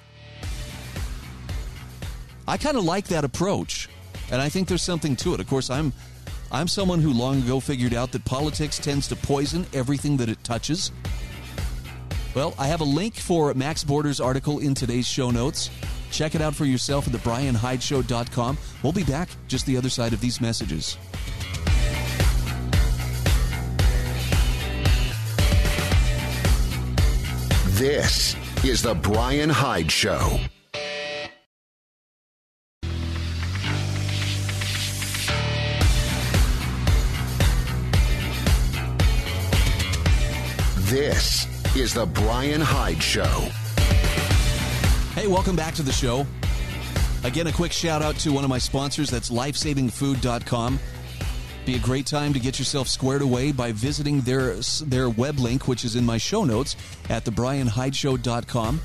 [2.46, 3.88] I kind of like that approach,
[4.30, 5.40] and I think there's something to it.
[5.40, 5.92] Of course, I'm
[6.52, 10.42] I'm someone who long ago figured out that politics tends to poison everything that it
[10.42, 10.90] touches.
[12.34, 15.68] Well, I have a link for Max Border's article in today's show notes.
[16.12, 18.58] Check it out for yourself at thebrianhydeshow.com.
[18.82, 20.96] We'll be back just the other side of these messages.
[27.80, 30.38] This is The Brian Hyde Show.
[40.90, 43.48] This is The Brian Hyde Show.
[45.14, 46.26] Hey, welcome back to the show.
[47.22, 49.08] Again, a quick shout out to one of my sponsors.
[49.08, 50.80] That's lifesavingfood.com.
[51.66, 54.54] Be a great time to get yourself squared away by visiting their
[54.86, 56.74] their web link, which is in my show notes
[57.08, 58.80] at thebrianhydeshow.com.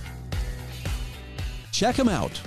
[1.71, 2.39] Check them out.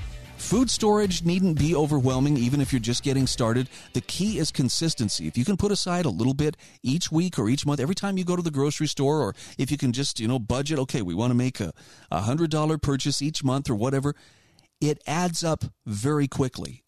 [0.49, 3.69] Food storage needn't be overwhelming even if you're just getting started.
[3.93, 5.27] The key is consistency.
[5.27, 8.17] If you can put aside a little bit each week or each month, every time
[8.17, 11.03] you go to the grocery store, or if you can just, you know, budget, okay,
[11.03, 11.75] we want to make a,
[12.11, 14.15] a $100 purchase each month or whatever,
[14.81, 16.83] it adds up very quickly.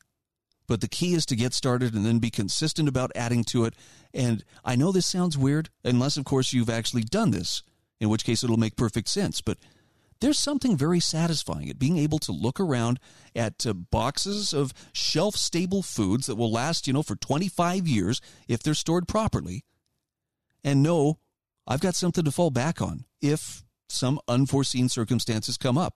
[0.67, 3.75] But the key is to get started and then be consistent about adding to it.
[4.15, 7.63] And I know this sounds weird, unless, of course, you've actually done this,
[8.01, 9.43] in which case it'll make perfect sense.
[9.43, 9.59] But
[10.21, 13.01] there's something very satisfying at being able to look around
[13.35, 18.21] at uh, boxes of shelf stable foods that will last, you know, for 25 years
[18.49, 19.65] if they're stored properly
[20.63, 21.19] and know
[21.67, 25.95] I've got something to fall back on if some unforeseen circumstances come up.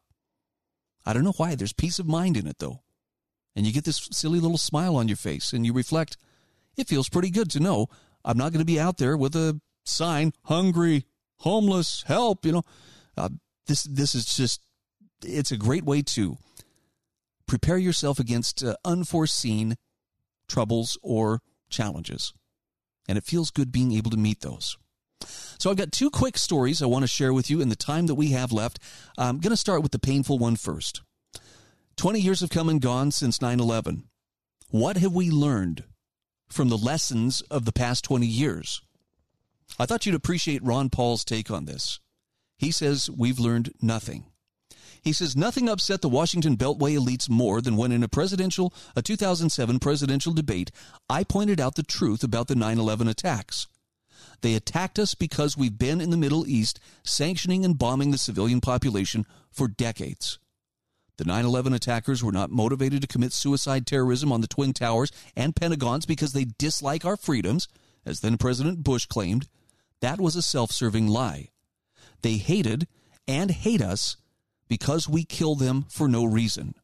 [1.06, 1.54] I don't know why.
[1.54, 2.82] There's peace of mind in it, though.
[3.54, 6.16] And you get this silly little smile on your face and you reflect,
[6.76, 7.88] it feels pretty good to know
[8.24, 11.04] I'm not going to be out there with a sign, hungry,
[11.38, 12.62] homeless, help, you know.
[13.16, 13.28] Uh,
[13.66, 14.60] this this is just
[15.22, 16.36] it's a great way to
[17.46, 19.76] prepare yourself against uh, unforeseen
[20.48, 22.32] troubles or challenges.
[23.08, 24.78] And it feels good being able to meet those.
[25.58, 28.06] So I've got two quick stories I want to share with you in the time
[28.06, 28.78] that we have left.
[29.16, 31.02] I'm going to start with the painful one first.
[31.96, 34.04] 20 years have come and gone since 9 11.
[34.70, 35.84] What have we learned
[36.48, 38.82] from the lessons of the past 20 years?
[39.78, 42.00] I thought you'd appreciate Ron Paul's take on this.
[42.64, 44.24] He says we've learned nothing.
[45.02, 49.02] He says nothing upset the Washington Beltway elites more than when in a presidential a
[49.02, 50.70] 2007 presidential debate
[51.10, 53.66] I pointed out the truth about the 9/11 attacks.
[54.40, 58.62] They attacked us because we've been in the Middle East sanctioning and bombing the civilian
[58.62, 60.38] population for decades.
[61.18, 65.12] The 9 11 attackers were not motivated to commit suicide terrorism on the Twin Towers
[65.36, 67.68] and Pentagons because they dislike our freedoms,
[68.06, 69.48] as then President Bush claimed.
[70.00, 71.50] That was a self serving lie.
[72.24, 72.88] They hated
[73.28, 74.16] and hate us
[74.66, 76.74] because we kill them for no reason.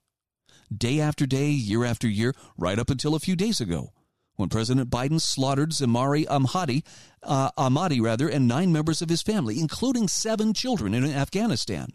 [0.71, 3.95] Day after day, year after year, right up until a few days ago,
[4.37, 6.85] when President Biden slaughtered Zemari Ahmadi,
[7.23, 11.89] uh, Ahmadi rather, and nine members of his family, including seven children in Afghanistan.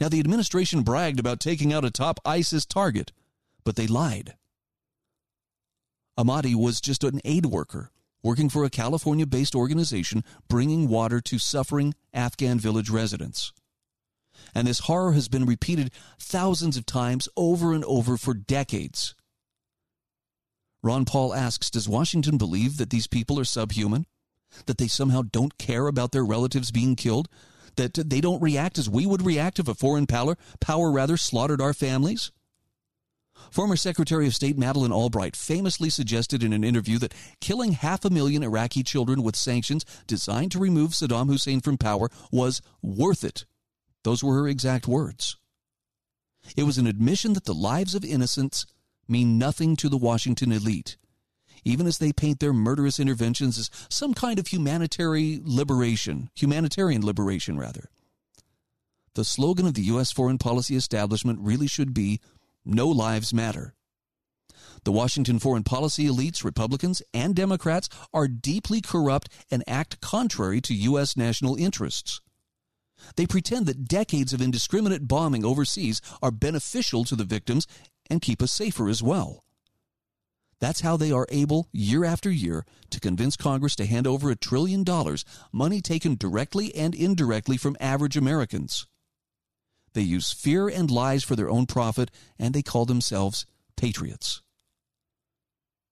[0.00, 3.12] Now, the administration bragged about taking out a top ISIS target,
[3.64, 4.34] but they lied.
[6.18, 7.90] Ahmadi was just an aid worker
[8.22, 13.52] working for a California based organization bringing water to suffering Afghan village residents.
[14.54, 19.14] And this horror has been repeated thousands of times over and over for decades.
[20.82, 24.06] Ron Paul asks Does Washington believe that these people are subhuman?
[24.66, 27.28] That they somehow don't care about their relatives being killed?
[27.76, 31.60] That they don't react as we would react if a foreign power, power rather, slaughtered
[31.60, 32.30] our families?
[33.50, 38.10] Former Secretary of State Madeleine Albright famously suggested in an interview that killing half a
[38.10, 43.46] million Iraqi children with sanctions designed to remove Saddam Hussein from power was worth it.
[44.04, 45.36] Those were her exact words.
[46.56, 48.66] It was an admission that the lives of innocents
[49.08, 50.96] mean nothing to the Washington elite,
[51.64, 57.58] even as they paint their murderous interventions as some kind of humanitarian liberation, humanitarian liberation
[57.58, 57.90] rather.
[59.14, 60.12] The slogan of the U.S.
[60.12, 62.20] foreign policy establishment really should be
[62.66, 63.74] no lives matter.
[64.84, 70.74] The Washington foreign policy elites, Republicans and Democrats, are deeply corrupt and act contrary to
[70.74, 71.16] U.S.
[71.16, 72.20] national interests.
[73.16, 77.66] They pretend that decades of indiscriminate bombing overseas are beneficial to the victims
[78.08, 79.44] and keep us safer as well.
[80.58, 84.36] That's how they are able, year after year, to convince Congress to hand over a
[84.36, 88.86] trillion dollars, money taken directly and indirectly from average Americans.
[89.96, 93.46] They use fear and lies for their own profit, and they call themselves
[93.78, 94.42] patriots.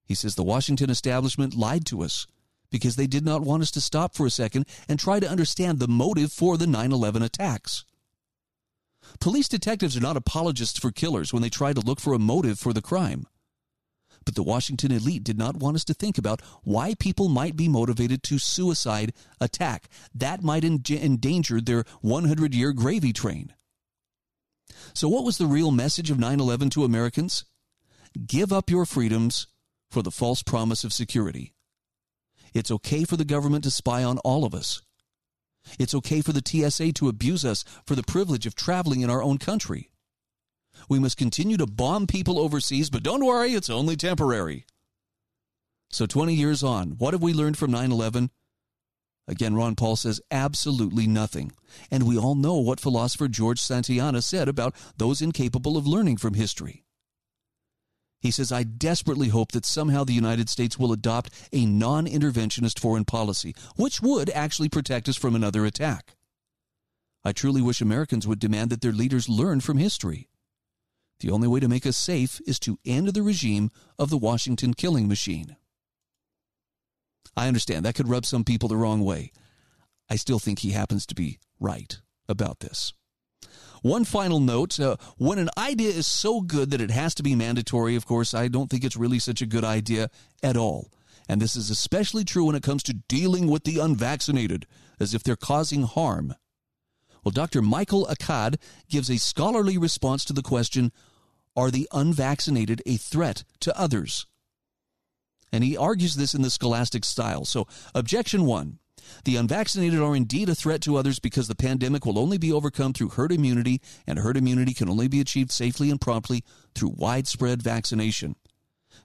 [0.05, 2.26] He says the Washington establishment lied to us
[2.70, 5.78] because they did not want us to stop for a second and try to understand
[5.78, 7.86] the motive for the 9 11 attacks.
[9.20, 12.59] Police detectives are not apologists for killers when they try to look for a motive
[12.59, 13.26] for the crime.
[14.26, 17.70] But the Washington elite did not want us to think about why people might be
[17.70, 19.89] motivated to suicide attack.
[20.14, 23.55] That might endanger their 100 year gravy train.
[24.93, 27.45] So, what was the real message of 9 11 to Americans?
[28.27, 29.47] Give up your freedoms
[29.91, 31.55] for the false promise of security.
[32.53, 34.83] It's okay for the government to spy on all of us.
[35.79, 39.23] It's okay for the TSA to abuse us for the privilege of traveling in our
[39.23, 39.91] own country.
[40.89, 44.67] We must continue to bomb people overseas, but don't worry, it's only temporary.
[45.91, 48.31] So 20 years on, what have we learned from 9 11?
[49.27, 51.53] Again, Ron Paul says absolutely nothing.
[51.91, 56.35] And we all know what philosopher George Santayana said about those incapable of learning from
[56.35, 56.85] history.
[58.21, 62.79] He says, I desperately hope that somehow the United States will adopt a non interventionist
[62.79, 66.17] foreign policy, which would actually protect us from another attack.
[67.23, 70.29] I truly wish Americans would demand that their leaders learn from history.
[71.21, 74.75] The only way to make us safe is to end the regime of the Washington
[74.75, 75.57] killing machine.
[77.36, 79.32] I understand that could rub some people the wrong way.
[80.09, 81.98] I still think he happens to be right
[82.28, 82.93] about this.
[83.82, 87.35] One final note uh, when an idea is so good that it has to be
[87.35, 90.09] mandatory, of course, I don't think it's really such a good idea
[90.43, 90.90] at all.
[91.28, 94.66] And this is especially true when it comes to dealing with the unvaccinated,
[94.98, 96.35] as if they're causing harm.
[97.23, 97.62] Well, Dr.
[97.62, 98.56] Michael Accad
[98.89, 100.93] gives a scholarly response to the question
[101.56, 104.27] Are the unvaccinated a threat to others?
[105.55, 107.44] And he argues this in the scholastic style.
[107.44, 108.81] So, objection one
[109.22, 112.93] the unvaccinated are indeed a threat to others because the pandemic will only be overcome
[112.93, 116.43] through herd immunity, and herd immunity can only be achieved safely and promptly
[116.74, 118.35] through widespread vaccination.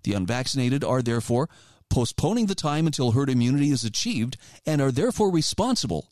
[0.02, 1.50] The unvaccinated are therefore
[1.88, 4.36] postponing the time until herd immunity is achieved
[4.66, 6.12] and are therefore responsible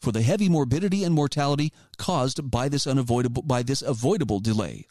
[0.00, 4.86] for the heavy morbidity and mortality caused by this unavoidable by this avoidable delay.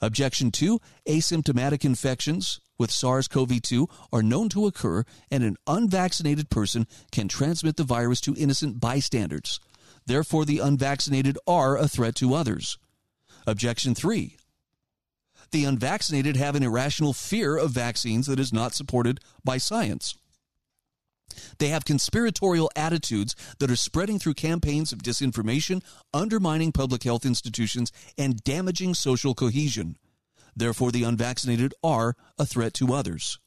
[0.00, 6.50] Objection 2 asymptomatic infections with SARS CoV 2 are known to occur, and an unvaccinated
[6.50, 9.60] person can transmit the virus to innocent bystanders.
[10.06, 12.78] Therefore, the unvaccinated are a threat to others.
[13.46, 14.36] Objection 3
[15.50, 20.16] The unvaccinated have an irrational fear of vaccines that is not supported by science.
[21.58, 25.82] They have conspiratorial attitudes that are spreading through campaigns of disinformation,
[26.12, 29.96] undermining public health institutions, and damaging social cohesion.
[30.56, 33.38] Therefore, the unvaccinated are a threat to others.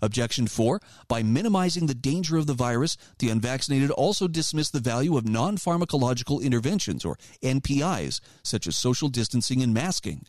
[0.00, 5.16] Objection 4 By minimizing the danger of the virus, the unvaccinated also dismiss the value
[5.16, 10.26] of non pharmacological interventions, or NPIs, such as social distancing and masking.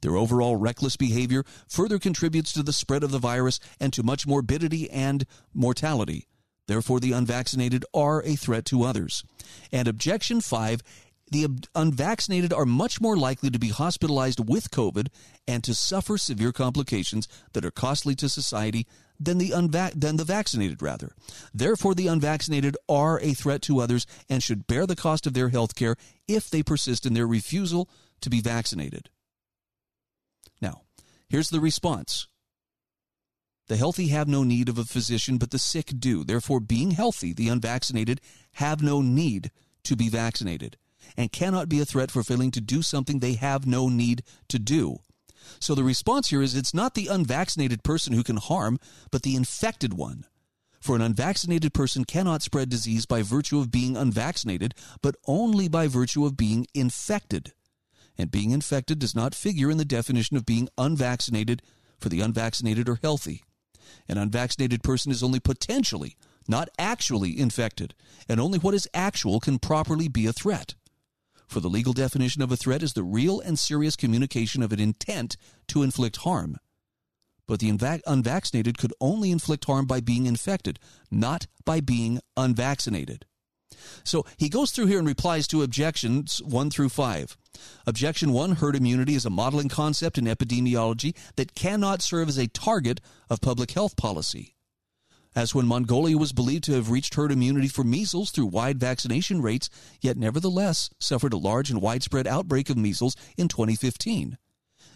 [0.00, 4.26] Their overall reckless behavior further contributes to the spread of the virus and to much
[4.26, 5.24] morbidity and
[5.54, 6.26] mortality.
[6.66, 9.24] Therefore, the unvaccinated are a threat to others.
[9.70, 10.80] And objection 5
[11.32, 15.08] the unvaccinated are much more likely to be hospitalized with COVID
[15.48, 18.86] and to suffer severe complications that are costly to society
[19.18, 21.12] than the, unva- than the vaccinated, rather.
[21.54, 25.48] Therefore, the unvaccinated are a threat to others and should bear the cost of their
[25.48, 25.96] health care
[26.28, 27.88] if they persist in their refusal
[28.20, 29.08] to be vaccinated.
[30.60, 30.82] Now,
[31.28, 32.28] here's the response.
[33.68, 36.24] The healthy have no need of a physician, but the sick do.
[36.24, 38.20] Therefore, being healthy, the unvaccinated
[38.54, 39.50] have no need
[39.84, 40.76] to be vaccinated
[41.16, 44.58] and cannot be a threat for failing to do something they have no need to
[44.58, 44.98] do.
[45.60, 48.78] So the response here is it's not the unvaccinated person who can harm,
[49.10, 50.24] but the infected one.
[50.80, 55.86] For an unvaccinated person cannot spread disease by virtue of being unvaccinated, but only by
[55.86, 57.52] virtue of being infected.
[58.18, 61.62] And being infected does not figure in the definition of being unvaccinated
[62.00, 63.44] for the unvaccinated or healthy.
[64.08, 66.16] An unvaccinated person is only potentially,
[66.48, 67.94] not actually infected,
[68.28, 70.74] and only what is actual can properly be a threat.
[71.52, 74.80] For the legal definition of a threat is the real and serious communication of an
[74.80, 75.36] intent
[75.68, 76.56] to inflict harm.
[77.46, 80.78] But the unvac- unvaccinated could only inflict harm by being infected,
[81.10, 83.26] not by being unvaccinated.
[84.02, 87.36] So he goes through here and replies to objections 1 through 5.
[87.86, 92.46] Objection 1 herd immunity is a modeling concept in epidemiology that cannot serve as a
[92.46, 92.98] target
[93.28, 94.54] of public health policy
[95.34, 99.40] as when Mongolia was believed to have reached herd immunity for measles through wide vaccination
[99.40, 104.38] rates, yet nevertheless suffered a large and widespread outbreak of measles in 2015.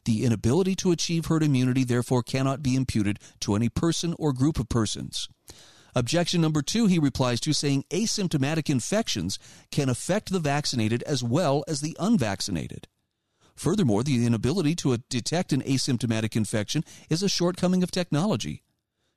[0.05, 4.59] The inability to achieve herd immunity therefore cannot be imputed to any person or group
[4.61, 5.29] of persons.
[5.97, 9.39] Objection number two, he replies to saying asymptomatic infections
[9.71, 12.87] can affect the vaccinated as well as the unvaccinated.
[13.55, 18.63] Furthermore, the inability to detect an asymptomatic infection is a shortcoming of technology.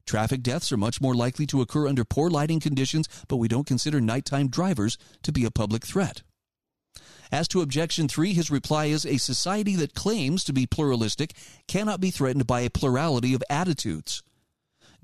[0.09, 3.67] Traffic deaths are much more likely to occur under poor lighting conditions, but we don't
[3.67, 6.23] consider nighttime drivers to be a public threat.
[7.31, 11.35] As to objection three, his reply is a society that claims to be pluralistic
[11.67, 14.23] cannot be threatened by a plurality of attitudes.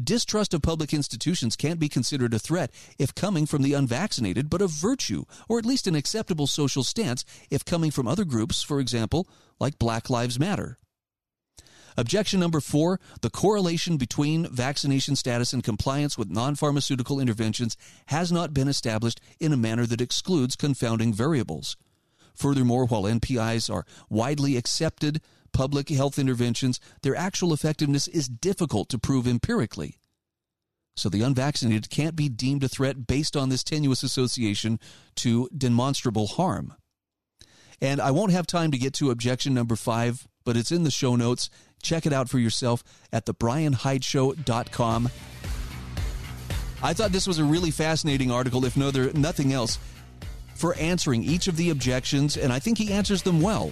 [0.03, 4.63] Distrust of public institutions can't be considered a threat if coming from the unvaccinated, but
[4.63, 8.79] a virtue, or at least an acceptable social stance if coming from other groups, for
[8.79, 9.27] example,
[9.59, 10.79] like Black Lives Matter.
[11.97, 17.77] Objection number four the correlation between vaccination status and compliance with non pharmaceutical interventions
[18.07, 21.77] has not been established in a manner that excludes confounding variables.
[22.33, 25.21] Furthermore, while NPIs are widely accepted
[25.53, 29.95] public health interventions, their actual effectiveness is difficult to prove empirically.
[30.97, 34.79] So the unvaccinated can't be deemed a threat based on this tenuous association
[35.15, 36.73] to demonstrable harm.
[37.81, 40.91] And I won't have time to get to objection number five, but it's in the
[40.91, 41.49] show notes.
[41.85, 42.83] Check it out for yourself
[43.13, 45.09] at thebrianhydeshow.com.
[46.81, 49.77] I thought this was a really fascinating article, if no nothing else,
[50.55, 53.71] for answering each of the objections, and I think he answers them well.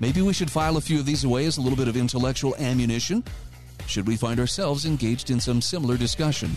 [0.00, 2.56] Maybe we should file a few of these away as a little bit of intellectual
[2.56, 3.22] ammunition
[3.86, 6.56] should we find ourselves engaged in some similar discussion.